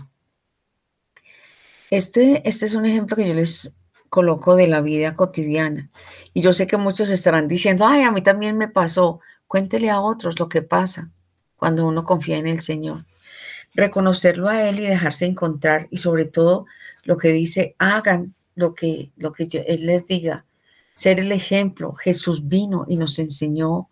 [1.91, 3.75] Este, este es un ejemplo que yo les
[4.09, 5.89] coloco de la vida cotidiana.
[6.33, 9.19] Y yo sé que muchos estarán diciendo, ay, a mí también me pasó.
[9.47, 11.11] Cuéntele a otros lo que pasa
[11.57, 13.05] cuando uno confía en el Señor.
[13.73, 16.65] Reconocerlo a Él y dejarse encontrar y sobre todo
[17.03, 20.45] lo que dice, hagan lo que, lo que Él les diga.
[20.95, 21.93] Ser el ejemplo.
[21.93, 23.89] Jesús vino y nos enseñó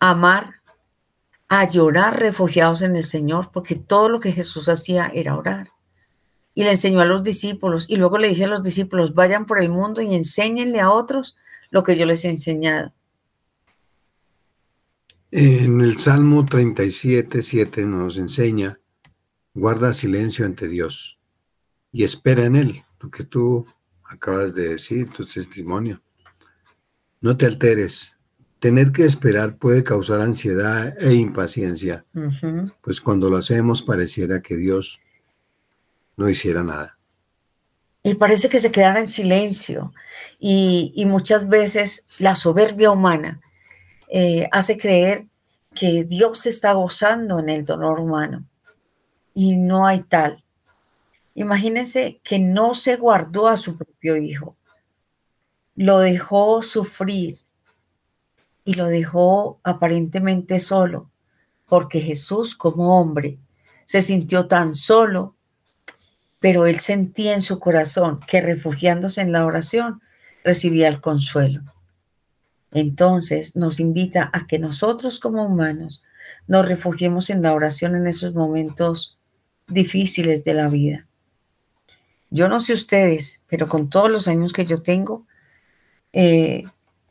[0.00, 0.54] a amar,
[1.48, 5.70] a llorar refugiados en el Señor, porque todo lo que Jesús hacía era orar
[6.56, 9.62] y le enseñó a los discípulos y luego le dice a los discípulos, vayan por
[9.62, 11.36] el mundo y enséñenle a otros
[11.70, 12.94] lo que yo les he enseñado.
[15.30, 18.80] En el Salmo 37, 7 nos enseña,
[19.52, 21.18] guarda silencio ante Dios
[21.92, 23.66] y espera en Él, lo que tú
[24.08, 26.00] acabas de decir, tu testimonio.
[27.20, 28.16] No te alteres.
[28.58, 32.04] Tener que esperar puede causar ansiedad e impaciencia,
[32.80, 35.00] pues cuando lo hacemos pareciera que Dios
[36.16, 36.96] no hiciera nada.
[38.02, 39.92] Y parece que se quedara en silencio.
[40.38, 43.40] Y, muchas veces la soberbia humana
[44.08, 45.26] eh, hace creer
[45.74, 48.44] que Dios está gozando en el dolor humano.
[49.34, 50.45] Y no hay tal.
[51.36, 54.56] Imagínense que no se guardó a su propio hijo.
[55.76, 57.36] Lo dejó sufrir
[58.64, 61.10] y lo dejó aparentemente solo,
[61.68, 63.38] porque Jesús como hombre
[63.84, 65.36] se sintió tan solo
[66.46, 70.00] pero él sentía en su corazón que refugiándose en la oración
[70.44, 71.62] recibía el consuelo.
[72.72, 76.02] Entonces nos invita a que nosotros como humanos
[76.46, 79.18] nos refugiemos en la oración en esos momentos
[79.66, 81.08] difíciles de la vida.
[82.30, 85.26] Yo no sé ustedes, pero con todos los años que yo tengo,
[86.12, 86.64] eh,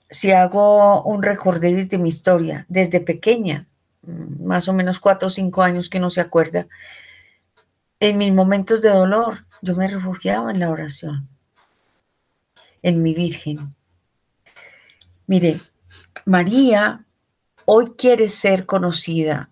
[0.09, 3.67] si hago un recorderis de mi historia desde pequeña,
[4.03, 6.67] mm, más o menos cuatro o cinco años que no se acuerda,
[7.99, 11.27] en mis momentos de dolor, yo me refugiaba en la oración,
[12.81, 13.73] en mi Virgen.
[15.27, 15.59] Mire,
[16.25, 17.05] María
[17.65, 19.49] hoy quiere ser conocida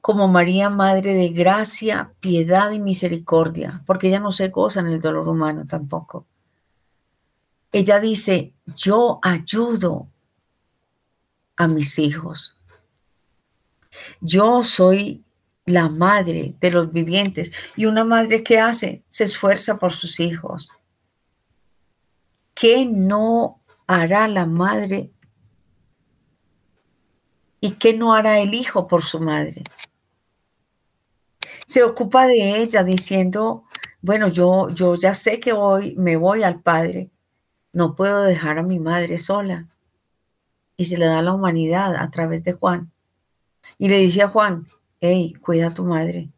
[0.00, 5.00] como María, Madre de Gracia, Piedad y Misericordia, porque ella no se goza en el
[5.00, 6.26] dolor humano tampoco.
[7.72, 10.08] Ella dice, yo ayudo
[11.56, 12.58] a mis hijos.
[14.20, 15.24] Yo soy
[15.66, 17.52] la madre de los vivientes.
[17.76, 19.04] ¿Y una madre qué hace?
[19.08, 20.70] Se esfuerza por sus hijos.
[22.54, 25.10] ¿Qué no hará la madre?
[27.60, 29.64] ¿Y qué no hará el hijo por su madre?
[31.66, 33.64] Se ocupa de ella diciendo,
[34.00, 37.10] bueno, yo, yo ya sé que hoy me voy al Padre,
[37.72, 39.66] no puedo dejar a mi madre sola.
[40.76, 42.92] Y se le da la humanidad a través de Juan.
[43.76, 44.68] Y le dice a Juan,
[45.00, 46.30] hey, cuida a tu madre.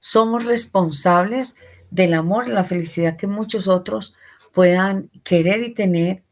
[0.00, 1.56] Somos responsables
[1.90, 4.14] del amor la felicidad que muchos otros
[4.52, 6.24] puedan querer y tener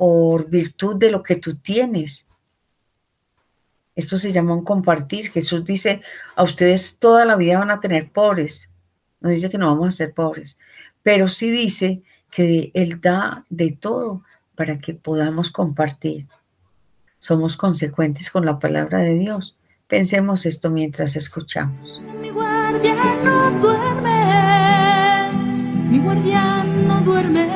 [0.00, 2.26] por virtud de lo que tú tienes.
[3.94, 5.30] Esto se llama un compartir.
[5.30, 6.00] Jesús dice,
[6.34, 8.70] a ustedes toda la vida van a tener pobres.
[9.20, 10.58] No dice que no vamos a ser pobres,
[11.02, 14.22] pero sí dice que Él da de todo
[14.54, 16.26] para que podamos compartir
[17.18, 19.58] somos consecuentes con la palabra de Dios.
[19.86, 22.00] Pensemos esto mientras escuchamos.
[22.18, 25.30] Mi guardia no duerme,
[25.90, 27.49] mi guardia no duerme,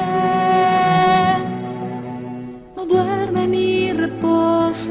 [2.85, 4.91] no duerme ni reposa,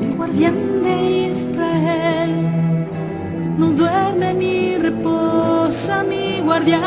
[0.00, 2.30] el guardián de Israel,
[3.58, 6.82] no duerme ni reposa mi guardián.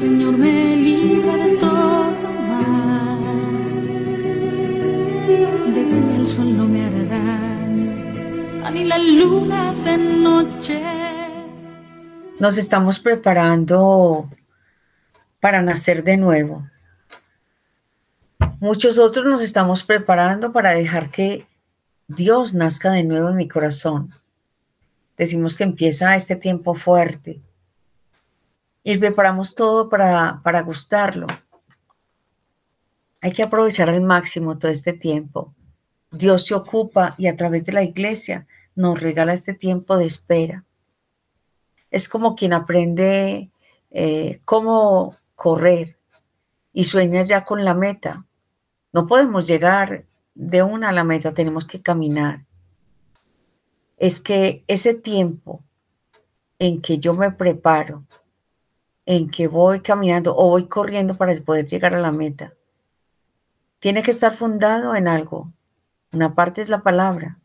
[0.00, 3.20] Señor me libra de todo mal.
[5.74, 7.63] De el sol no me hará
[8.70, 10.82] la luna de noche.
[12.38, 14.30] Nos estamos preparando
[15.40, 16.68] para nacer de nuevo.
[18.60, 21.46] Muchos otros nos estamos preparando para dejar que
[22.08, 24.14] Dios nazca de nuevo en mi corazón.
[25.16, 27.40] Decimos que empieza este tiempo fuerte,
[28.84, 31.26] y preparamos todo para, para gustarlo.
[33.22, 35.54] Hay que aprovechar al máximo todo este tiempo.
[36.16, 40.64] Dios se ocupa y a través de la iglesia nos regala este tiempo de espera.
[41.90, 43.50] Es como quien aprende
[43.90, 45.96] eh, cómo correr
[46.72, 48.26] y sueña ya con la meta.
[48.92, 50.04] No podemos llegar
[50.34, 52.44] de una a la meta, tenemos que caminar.
[53.96, 55.62] Es que ese tiempo
[56.58, 58.04] en que yo me preparo,
[59.06, 62.54] en que voy caminando o voy corriendo para poder llegar a la meta.
[63.78, 65.52] Tiene que estar fundado en algo.
[66.14, 67.38] Una parte es la palabra,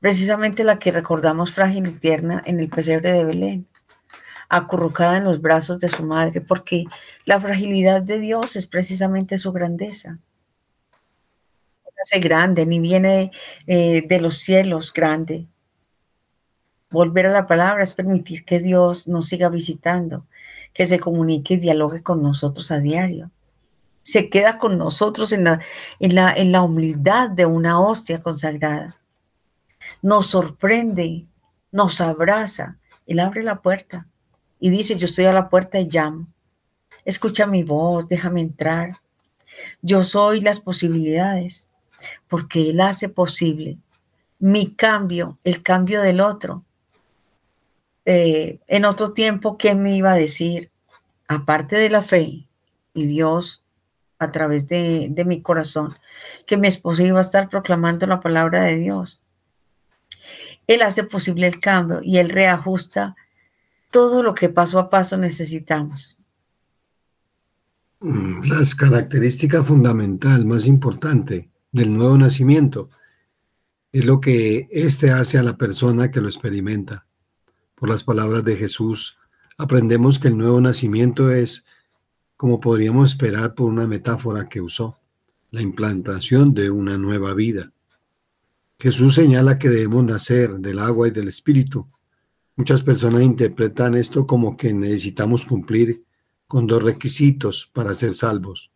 [0.00, 3.68] precisamente la que recordamos frágil y tierna en el pesebre de Belén,
[4.48, 6.84] acurrucada en los brazos de su madre, porque
[7.24, 10.18] la fragilidad de Dios es precisamente su grandeza.
[11.84, 13.30] No hace grande, ni viene
[13.66, 15.46] eh, de los cielos grande,
[16.90, 20.26] Volver a la palabra es permitir que Dios nos siga visitando,
[20.72, 23.30] que se comunique y dialogue con nosotros a diario.
[24.10, 25.60] Se queda con nosotros en la,
[26.00, 28.96] en la, en la humildad de una hostia consagrada.
[30.02, 31.26] Nos sorprende,
[31.70, 32.78] nos abraza.
[33.06, 34.08] Él abre la puerta
[34.58, 36.26] y dice, yo estoy a la puerta y llamo.
[37.04, 38.98] Escucha mi voz, déjame entrar.
[39.80, 41.70] Yo soy las posibilidades,
[42.26, 43.78] porque Él hace posible
[44.40, 46.64] mi cambio, el cambio del otro,
[48.06, 50.72] eh, en otro tiempo, ¿qué me iba a decir?
[51.28, 52.48] Aparte de la fe
[52.92, 53.62] y Dios
[54.20, 55.96] a través de, de mi corazón,
[56.46, 59.24] que mi esposo iba a estar proclamando la palabra de Dios.
[60.66, 63.16] Él hace posible el cambio y él reajusta
[63.90, 66.16] todo lo que paso a paso necesitamos.
[68.00, 72.90] Mm, las características fundamental, más importante del nuevo nacimiento
[73.92, 77.06] es lo que éste hace a la persona que lo experimenta.
[77.74, 79.18] Por las palabras de Jesús,
[79.58, 81.64] aprendemos que el nuevo nacimiento es,
[82.40, 84.96] como podríamos esperar por una metáfora que usó,
[85.50, 87.70] la implantación de una nueva vida.
[88.78, 91.86] Jesús señala que debemos nacer del agua y del espíritu.
[92.56, 96.02] Muchas personas interpretan esto como que necesitamos cumplir
[96.46, 98.70] con dos requisitos para ser salvos,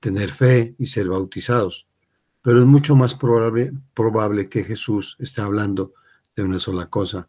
[0.00, 1.86] tener fe y ser bautizados.
[2.42, 5.92] Pero es mucho más probable, probable que Jesús esté hablando
[6.34, 7.28] de una sola cosa,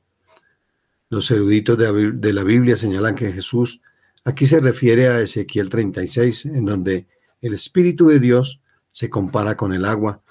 [1.10, 3.80] los eruditos de la Biblia señalan que Jesús
[4.28, 7.08] aquí se refiere a Ezequiel 36, en donde
[7.40, 8.60] el Espíritu de Dios
[8.92, 10.22] se compara con el agua,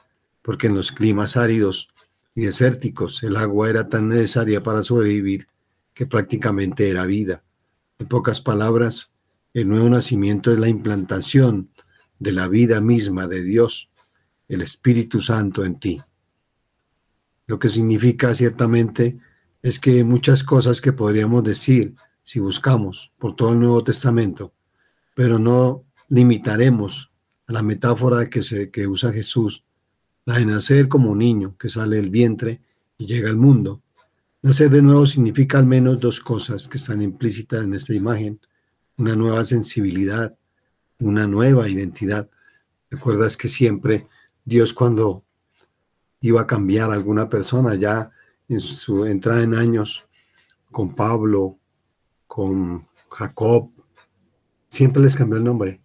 [0.43, 1.89] porque en los climas áridos
[2.35, 5.49] y desérticos el agua era tan necesaria para sobrevivir
[5.95, 7.43] que prácticamente era vida.
[7.99, 9.13] En pocas palabras,
[9.55, 11.71] el nuevo nacimiento es la implantación
[12.19, 13.89] de la vida misma de Dios,
[14.47, 16.03] el Espíritu Santo en ti.
[17.47, 19.19] Lo que significa ciertamente
[19.63, 21.95] es que muchas cosas que podríamos decir
[22.27, 24.53] si buscamos por todo el Nuevo Testamento,
[25.15, 27.13] pero no limitaremos
[27.47, 29.65] a la metáfora que, usa Jesús,
[30.25, 32.61] la de nacer como un niño que sale del vientre
[32.99, 33.81] y llega al mundo.
[34.43, 38.41] Nacer de nuevo significa al menos dos cosas que están implícitas en esta imagen,
[38.97, 40.37] una nueva sensibilidad,
[40.99, 42.29] una nueva identidad.
[42.91, 44.09] ¿Recuerdas que siempre
[44.45, 45.25] Dios cuando
[46.19, 48.11] iba a cambiar a alguna persona ya
[48.49, 50.05] en su entrada en años
[50.73, 51.61] con Pablo,
[52.27, 53.71] con Jacob,
[54.69, 55.81] siempre les cambió el nombre.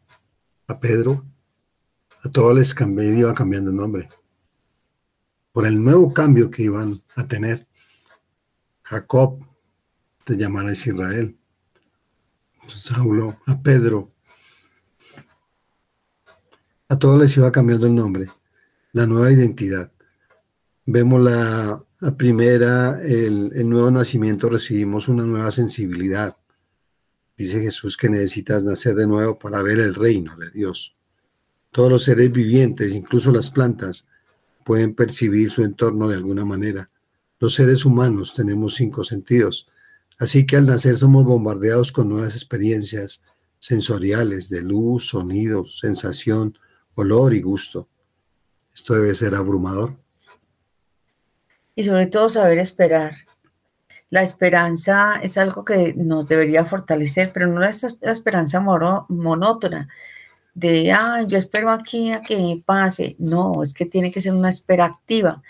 [0.67, 1.25] A Pedro,
[2.23, 4.09] a todos les cambió, iba cambiando el nombre.
[5.51, 7.67] Por el nuevo cambio que iban a tener.
[8.83, 9.45] Jacob
[10.23, 11.37] te llamará Israel.
[12.67, 14.11] Saulo, a Pedro.
[16.87, 18.29] A todos les iba cambiando el nombre.
[18.93, 19.90] La nueva identidad.
[20.85, 21.85] Vemos la
[22.17, 26.35] primera, el, nuevo nacimiento, recibimos una nueva sensibilidad.
[27.37, 30.95] Dice Jesús que necesitas nacer de nuevo para ver el reino de Dios.
[31.69, 34.05] Todos los seres vivientes, incluso las plantas,
[34.65, 36.89] pueden percibir su entorno de alguna manera.
[37.39, 39.69] Los seres humanos tenemos cinco sentidos,
[40.17, 43.21] así que al nacer somos bombardeados con nuevas experiencias
[43.59, 46.57] sensoriales de luz, sonido, sensación,
[46.95, 47.87] olor y gusto.
[48.73, 50.01] Esto debe ser abrumador
[51.75, 53.15] y sobre todo saber esperar.
[54.09, 59.87] La esperanza es algo que nos debería fortalecer, pero no es la esperanza monótona
[60.53, 63.15] de, ah, yo espero aquí a que pase.
[63.19, 65.41] No, es que tiene que ser una espera activa,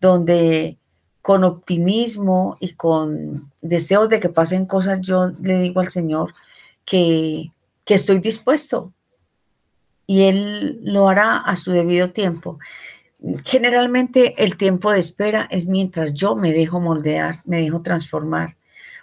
[0.00, 0.78] donde
[1.22, 6.34] con optimismo y con deseos de que pasen cosas, yo le digo al Señor
[6.84, 7.52] que,
[7.84, 8.92] que estoy dispuesto
[10.06, 12.58] y Él lo hará a su debido tiempo.
[13.44, 18.56] Generalmente el tiempo de espera es mientras yo me dejo moldear, me dejo transformar,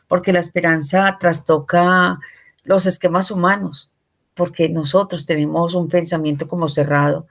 [0.07, 2.19] porque la esperanza trastoca
[2.63, 3.93] los esquemas humanos,
[4.33, 7.27] porque nosotros tenemos un pensamiento como cerrado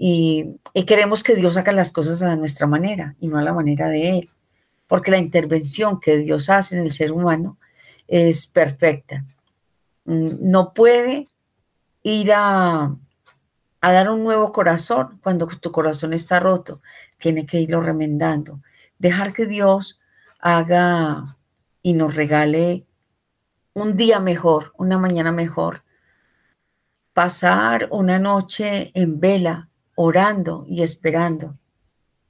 [0.00, 3.88] y, queremos que Dios haga las cosas a nuestra manera y no a la manera
[3.88, 4.30] de Él,
[4.86, 7.58] porque la intervención que Dios hace en el ser humano
[8.06, 9.24] es perfecta.
[10.04, 11.28] Mm, no puede
[12.04, 12.94] ir a
[13.80, 16.80] a dar un nuevo corazón cuando tu corazón está roto.
[17.16, 18.60] Tiene que irlo remendando.
[18.98, 20.00] Dejar que Dios
[20.40, 21.36] haga
[21.82, 22.86] y nos regale
[23.74, 25.84] un día mejor, una mañana mejor.
[27.12, 31.56] Pasar una noche en vela, orando y esperando.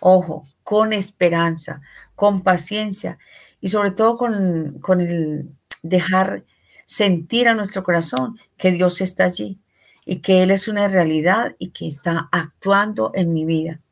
[0.01, 1.81] Ojo, con esperanza,
[2.15, 3.19] con paciencia
[3.61, 5.51] y sobre todo con, con el
[5.83, 6.45] dejar
[6.85, 9.59] sentir a nuestro corazón que Dios está allí
[10.11, 13.83] y que Él es una realidad y que está actuando en mi vida.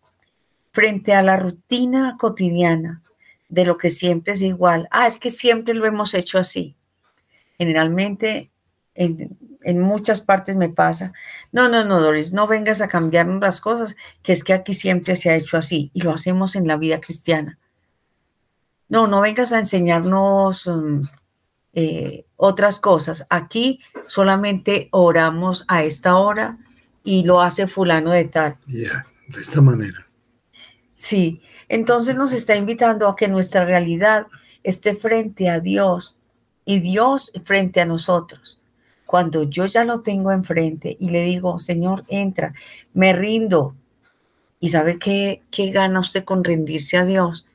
[0.73, 3.03] Frente a la rutina cotidiana
[3.51, 6.75] de lo que siempre es igual, ah, es que siempre lo hemos hecho así.
[7.59, 8.51] Generalmente
[8.95, 11.13] en, en muchas partes me pasa,
[11.53, 15.17] no, no, no, Doris, no vengas a cambiarnos las cosas, que es que aquí siempre
[15.17, 17.59] se ha hecho así y lo hacemos en la vida cristiana.
[18.89, 21.03] No, no vengas a enseñarnos mm,
[21.79, 23.27] eh, otras cosas.
[23.29, 26.59] Aquí solamente oramos a esta hora
[27.05, 28.57] y lo hace fulano de tal.
[28.67, 30.09] Ya, de esta manera.
[30.95, 34.27] Sí, entonces nos está invitando a que nuestra realidad
[34.63, 36.17] esté frente a Dios
[36.65, 38.63] y Dios frente a nosotros.
[39.05, 42.55] Cuando yo ya lo tengo enfrente y le digo, Señor, entra,
[42.95, 43.77] me rindo.
[44.61, 47.47] ¿Y sabe qué, qué gana usted con rendirse a Dios?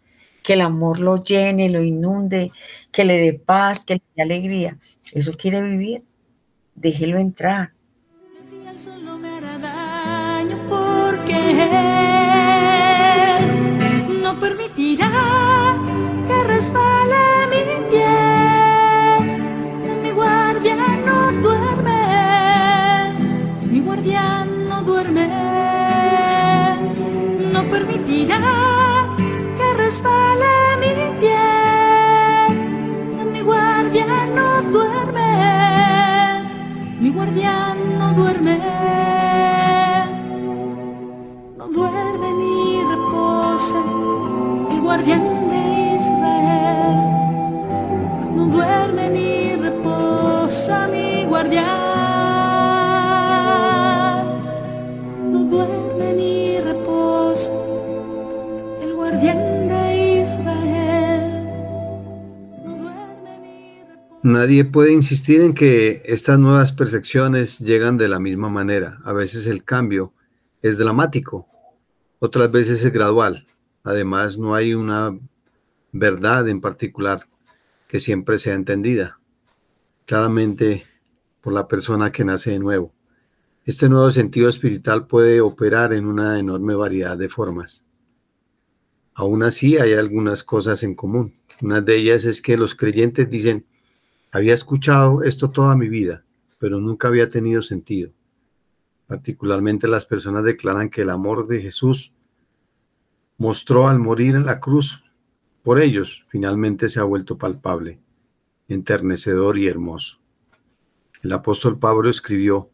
[0.44, 2.52] Que el amor lo llene, lo inunde,
[2.92, 4.78] que le dé paz, que le dé alegría.
[5.12, 6.04] ¿Eso quiere vivir?
[6.76, 7.74] Déjelo entrar.
[14.24, 15.12] no permitirá
[16.28, 18.08] que resbale mi pie.
[20.04, 22.02] Mi guardián no duerme,
[23.72, 25.28] mi guardián no duerme,
[27.52, 28.71] no permitirá
[37.32, 38.60] guardián no duerme.
[44.82, 47.00] guardián de Israel.
[48.36, 52.01] No duerme ni reposa mi guardián.
[64.24, 69.00] Nadie puede insistir en que estas nuevas percepciones llegan de la misma manera.
[69.04, 70.14] A veces el cambio
[70.62, 71.48] es dramático,
[72.20, 73.48] otras veces es gradual.
[73.84, 75.18] Además, no hay una
[75.92, 77.28] verdad en particular
[77.88, 79.20] que siempre sea entendida
[80.06, 80.86] claramente
[81.42, 82.94] por la persona que nace de nuevo.
[83.66, 87.86] Este nuevo sentido espiritual puede operar en una enorme variedad de formas.
[89.16, 91.34] Aún así, hay algunas cosas en común.
[91.62, 93.66] Una de ellas es que los creyentes dicen,
[94.32, 96.24] había escuchado esto toda mi vida,
[96.58, 98.12] pero nunca había tenido sentido.
[99.08, 102.14] Particularmente las personas declaran que el amor de Jesús
[103.38, 105.04] mostró al morir en la cruz
[105.64, 108.00] por ellos, finalmente se ha vuelto palpable,
[108.68, 110.20] enternecedor y hermoso.
[111.22, 112.70] El apóstol Pablo escribió,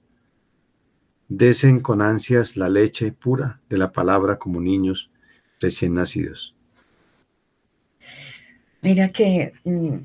[1.28, 5.12] Desen con ansias la leche pura de la palabra como niños
[5.60, 6.55] recién nacidos.
[8.82, 9.97] Mira que mm,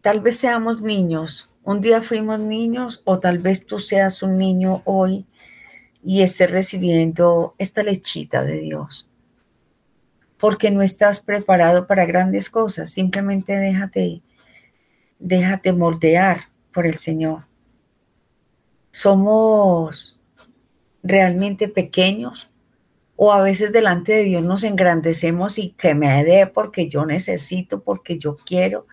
[0.00, 4.82] tal vez seamos niños, un día fuimos niños o tal vez tú seas un niño
[4.84, 5.26] hoy
[6.02, 9.08] y estés recibiendo esta lechita de Dios.
[10.38, 14.22] Porque no estás preparado para grandes cosas, simplemente déjate,
[15.18, 17.46] déjate moldear por el Señor.
[18.90, 20.18] Somos
[21.02, 22.50] realmente pequeños
[23.16, 27.82] o a veces delante de Dios nos engrandecemos y que me dé porque yo necesito,
[27.82, 28.86] porque yo quiero.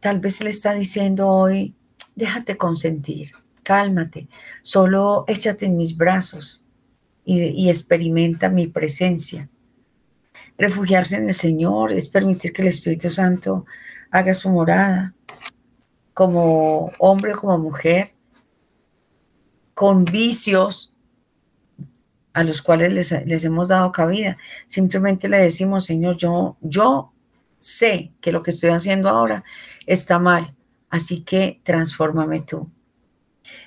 [0.00, 1.74] Tal vez le está diciendo hoy,
[2.14, 3.32] déjate consentir
[3.66, 4.28] cálmate,
[4.62, 6.62] solo échate en mis brazos
[7.24, 9.48] y, experimenta mi presencia.
[10.56, 13.66] Refugiarse en el Señor es permitir que el Espíritu Santo
[14.12, 15.14] haga su morada
[16.14, 18.14] como hombre como mujer,
[19.74, 20.94] con vicios
[22.32, 24.38] a los cuales les, les, hemos dado cabida.
[24.68, 27.12] Simplemente le decimos, Señor, yo, yo
[27.58, 29.42] sé que lo que estoy haciendo ahora
[29.86, 30.54] está mal,
[30.90, 32.70] así que transfórmame tú.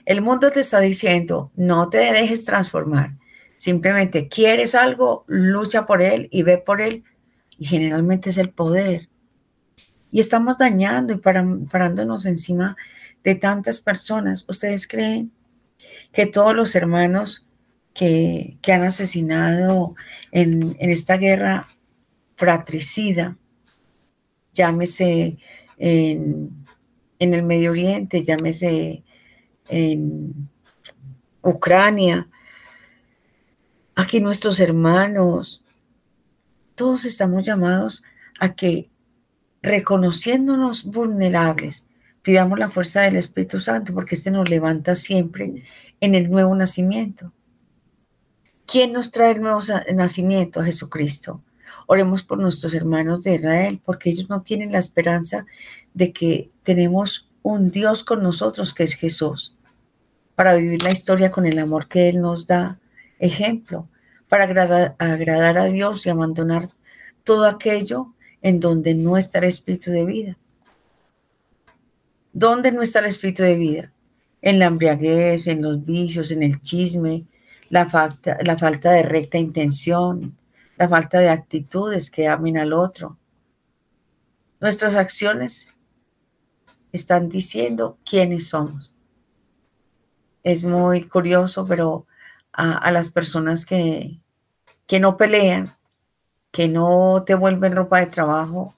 [0.06, 3.12] El mundo te está diciendo, no te dejes transformar.
[3.58, 7.04] Simplemente quieres algo, lucha por él y ve por él.
[7.58, 9.10] Y generalmente es el poder.
[10.12, 12.76] Y estamos dañando y parándonos encima
[13.24, 14.46] de tantas personas.
[14.48, 15.32] ¿Ustedes creen
[16.12, 17.48] que todos los hermanos
[17.94, 19.96] que, han asesinado
[20.32, 21.68] en, esta guerra
[22.36, 23.38] fratricida,
[24.54, 25.38] llámese
[25.80, 26.66] en,
[27.20, 29.04] el Medio Oriente, llámese
[29.68, 30.50] en
[31.42, 32.28] Ucrania,
[33.96, 35.64] aquí nuestros hermanos,
[36.76, 38.04] todos estamos llamados
[38.40, 38.90] a que
[39.62, 41.88] reconociéndonos vulnerables,
[42.22, 45.64] pidamos la fuerza del Espíritu Santo porque este nos levanta siempre
[46.00, 47.34] en el nuevo nacimiento.
[48.66, 49.60] ¿Quién nos trae el nuevo
[49.96, 50.60] nacimiento?
[50.60, 51.42] A Jesucristo.
[51.92, 55.48] Oremos por nuestros hermanos de Israel, porque ellos no tienen la esperanza
[55.96, 59.58] de que tenemos un Dios con nosotros que es Jesús,
[60.36, 62.78] para vivir la historia con el amor que Él nos da,
[63.18, 63.90] ejemplo,
[64.28, 66.70] para agradar, agradar a Dios y abandonar
[67.24, 68.14] todo aquello
[68.44, 70.38] en donde no está el espíritu de vida.
[72.34, 73.92] ¿Dónde no está el espíritu de vida?
[74.44, 77.26] En la embriaguez, en los vicios, en el chisme,
[77.70, 80.38] la falta, la falta de recta intención,
[80.80, 83.18] la falta de actitudes que amen al otro.
[84.62, 85.76] Nuestras acciones
[86.94, 88.96] están diciendo quiénes somos.
[90.42, 92.08] Es muy curioso, pero
[92.54, 94.22] a, las personas que,
[94.88, 95.76] que no pelean,
[96.50, 98.74] que no te vuelven ropa de trabajo,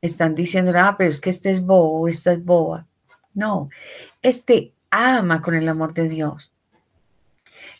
[0.00, 2.88] están diciendo, ah, pero es que este es bobo, esta es boba.
[3.32, 3.70] No,
[4.22, 6.52] este ama con el amor de Dios.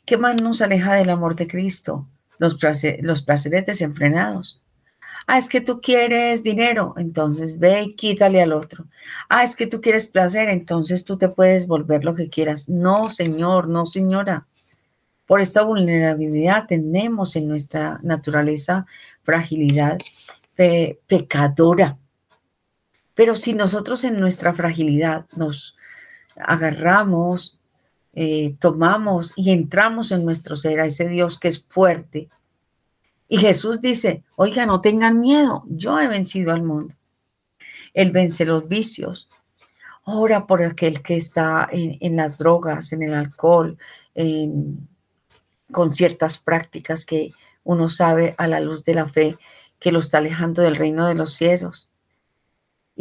[0.04, 2.06] ¿Qué más nos aleja del amor de Cristo?
[2.42, 4.60] Los, placeres desenfrenados.
[5.28, 8.86] Ah, es que tú quieres dinero, entonces ve y quítale al otro.
[9.28, 12.68] Ah, es que tú quieres placer, entonces tú te puedes volver lo que quieras.
[12.68, 14.48] No, señor, no, señora.
[15.26, 18.86] Por esta vulnerabilidad tenemos en nuestra naturaleza
[19.22, 19.98] fragilidad
[20.56, 21.96] pecadora.
[23.14, 25.76] Pero si nosotros en nuestra fragilidad nos
[26.36, 27.60] agarramos,
[28.14, 32.28] eh, tomamos y entramos en nuestro ser a ese Dios que es fuerte,
[33.32, 36.94] y Jesús dice, oiga, no tengan miedo, yo he vencido al mundo.
[37.94, 39.30] Él vence los vicios.
[40.04, 43.78] Ora por aquel que está en, las drogas, en el alcohol,
[45.70, 47.32] con ciertas prácticas que
[47.64, 49.38] uno sabe a la luz de la fe
[49.78, 51.88] que lo está alejando del reino de los cielos.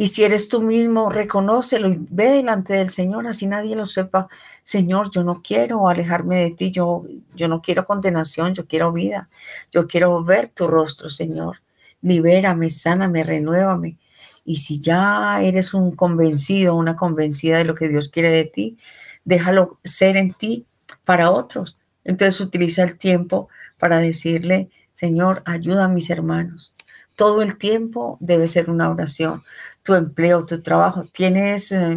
[0.02, 4.26] Y si eres tú mismo, reconócelo y ve delante del Señor, así nadie lo sepa.
[4.64, 7.04] Señor, yo no quiero alejarme de ti, yo,
[7.36, 9.28] yo no quiero condenación, yo quiero vida.
[9.70, 11.58] Yo quiero ver tu rostro, Señor.
[12.00, 13.96] Libérame, sáname, renuévame.
[14.44, 18.78] Y si ya eres un convencido, una convencida de lo que Dios quiere de ti,
[19.24, 20.66] déjalo ser en ti
[21.04, 21.78] para otros.
[22.02, 26.74] Entonces utiliza el tiempo para decirle, Señor, ayuda a mis hermanos.
[27.22, 29.44] Todo el tiempo debe ser una oración
[29.84, 31.04] tu empleo, tu trabajo.
[31.04, 31.96] Tienes eh,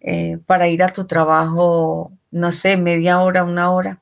[0.00, 4.00] eh, para ir a tu trabajo, no sé, media hora, una hora.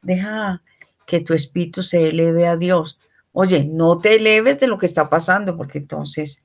[0.00, 0.62] Deja
[1.06, 2.98] que tu espíritu se eleve a Dios.
[3.32, 6.42] Oye, no te eleves de lo que está pasando, porque entonces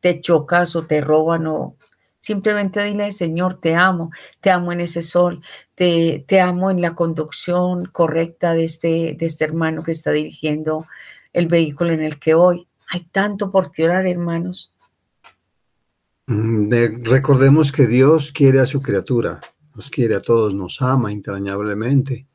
[0.00, 1.76] te chocas o te roban o
[2.18, 5.42] simplemente dile, Señor, te amo, te amo en ese sol,
[5.74, 10.86] te, te amo en la conducción correcta de este, de este hermano que está dirigiendo
[11.32, 12.66] el vehículo en el que voy.
[12.90, 14.74] Hay tanto por qué orar, hermanos.
[16.26, 16.70] Mm,
[17.04, 19.40] recordemos que Dios quiere a su criatura,
[19.74, 22.26] nos quiere a todos, nos ama entrañablemente,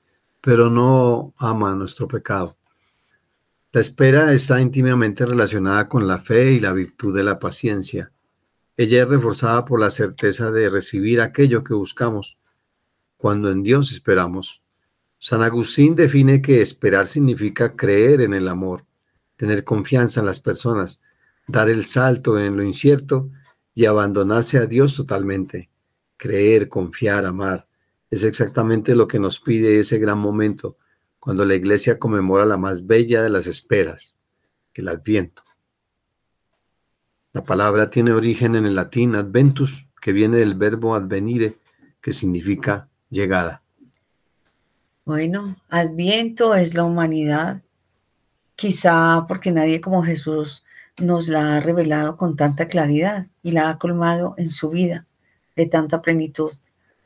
[0.41, 2.57] pero no ama nuestro pecado.
[3.71, 8.11] La espera está íntimamente relacionada con la fe y la virtud de la paciencia.
[8.75, 12.37] Ella es reforzada por la certeza de recibir aquello que buscamos
[13.17, 14.63] cuando en Dios esperamos.
[15.19, 18.85] San Agustín define que esperar significa creer en el amor,
[19.38, 20.99] tener confianza en las personas,
[21.47, 23.29] dar el salto en lo incierto
[23.73, 25.69] y abandonarse a Dios totalmente.
[26.17, 27.67] Creer, confiar, amar.
[28.09, 30.77] Es exactamente lo que nos pide ese gran momento
[31.19, 34.17] cuando la iglesia conmemora la más bella de las esperas,
[34.73, 35.43] el adviento.
[37.33, 41.57] La palabra tiene origen en el latín adventus, que viene del verbo advenire,
[42.01, 43.61] que significa llegada.
[45.05, 47.61] Bueno, adviento es la humanidad,
[48.58, 50.66] quizá porque nadie como Jesús
[50.97, 55.05] nos la ha revelado con tanta claridad y la ha colmado en su vida
[55.55, 56.51] de tanta plenitud.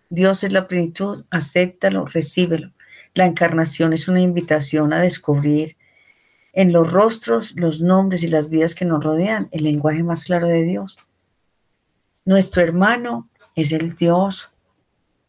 [0.09, 2.71] Dios es la plenitud, acéptalo, recíbelo.
[3.13, 5.77] La encarnación es una invitación a descubrir
[6.53, 10.47] en los rostros, los nombres y las vidas que nos rodean el lenguaje más claro
[10.47, 10.97] de Dios.
[12.23, 14.51] Nuestro hermano es el Dios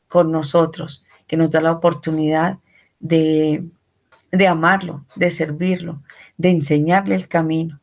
[0.06, 2.58] con nosotros, que nos da la oportunidad
[3.00, 3.64] de,
[4.32, 6.02] de amarlo, de servirlo,
[6.36, 7.82] de enseñarle el camino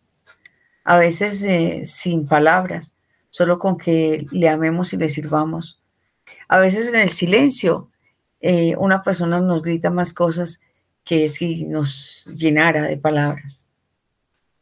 [0.89, 2.95] a veces eh, sin palabras,
[3.29, 5.79] solo con que le amemos y le sirvamos.
[6.47, 7.91] A veces en el silencio,
[8.41, 10.61] eh, una persona nos grita más cosas
[11.03, 13.67] que si nos llenara de palabras.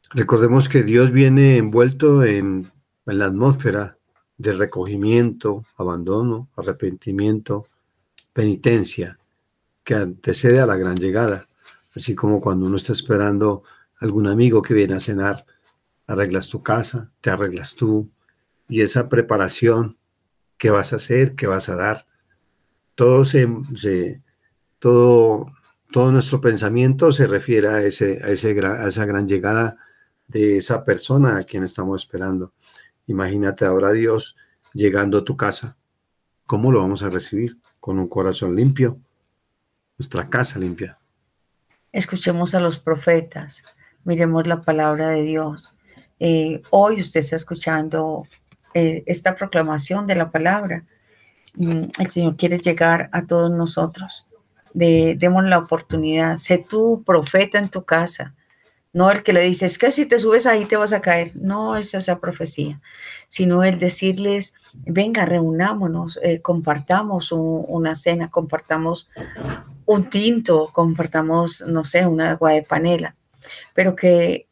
[0.10, 2.74] Recordemos que Dios viene envuelto en,
[3.06, 3.98] en la atmósfera
[4.38, 7.68] de recogimiento, abandono, arrepentimiento,
[8.34, 9.18] penitencia,
[9.86, 11.47] que antecede a la gran llegada,
[11.98, 13.64] así como cuando uno está esperando
[14.00, 15.46] algún amigo que viene a cenar
[16.06, 18.10] arreglas tu casa, te arreglas tú,
[18.70, 19.98] y esa preparación,
[20.58, 22.08] qué vas a hacer, qué vas a dar,
[22.96, 23.48] todo se,
[24.80, 25.48] todo,
[25.92, 29.78] todo nuestro pensamiento se refiere a, ese, a, ese, a esa gran llegada
[30.28, 32.54] de esa persona a quien estamos esperando.
[33.06, 34.36] Imagínate ahora Dios
[34.74, 35.78] llegando a tu casa.
[36.46, 37.58] ¿Cómo lo vamos a recibir?
[37.80, 39.00] Con un corazón limpio,
[39.98, 40.97] nuestra casa limpia.
[41.92, 43.64] Escuchemos a los profetas,
[44.04, 45.74] miremos la palabra de Dios.
[46.20, 48.28] Eh, hoy usted está escuchando
[48.74, 50.86] eh, esta proclamación de la palabra.
[51.56, 54.28] Mm, el Señor quiere llegar a todos nosotros.
[54.74, 56.38] De, demos la oportunidad.
[56.38, 58.36] Sé tú profeta en tu casa.
[58.98, 61.34] No el que le dice, es que si te subes ahí te vas a caer.
[61.36, 62.82] No es esa profecía,
[63.28, 69.08] sino el decirles, venga, reunámonos, eh, compartamos una cena, compartamos
[69.86, 73.16] un tinto, compartamos, no sé, una agua de panela,
[73.76, 74.48] pero que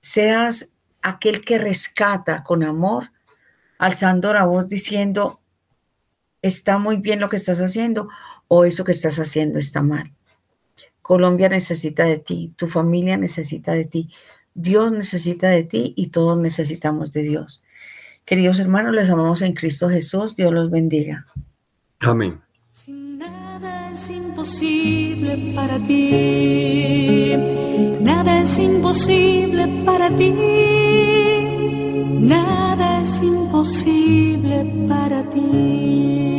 [0.00, 3.10] seas aquel que rescata con amor,
[3.76, 5.38] alzando la voz diciendo,
[6.40, 8.08] está muy bien lo que estás haciendo
[8.48, 10.14] o eso que estás haciendo está mal.
[11.02, 14.10] Colombia necesita de ti, tu familia necesita de ti,
[14.54, 17.62] Dios necesita de ti y todos necesitamos de Dios.
[18.24, 20.36] Queridos hermanos, les amamos en Cristo Jesús.
[20.36, 21.26] Dios los bendiga.
[22.00, 22.40] Amén.
[22.70, 27.34] Sin nada es imposible para ti.
[28.00, 30.32] Nada es imposible para ti.
[32.20, 36.29] Nada es imposible para ti.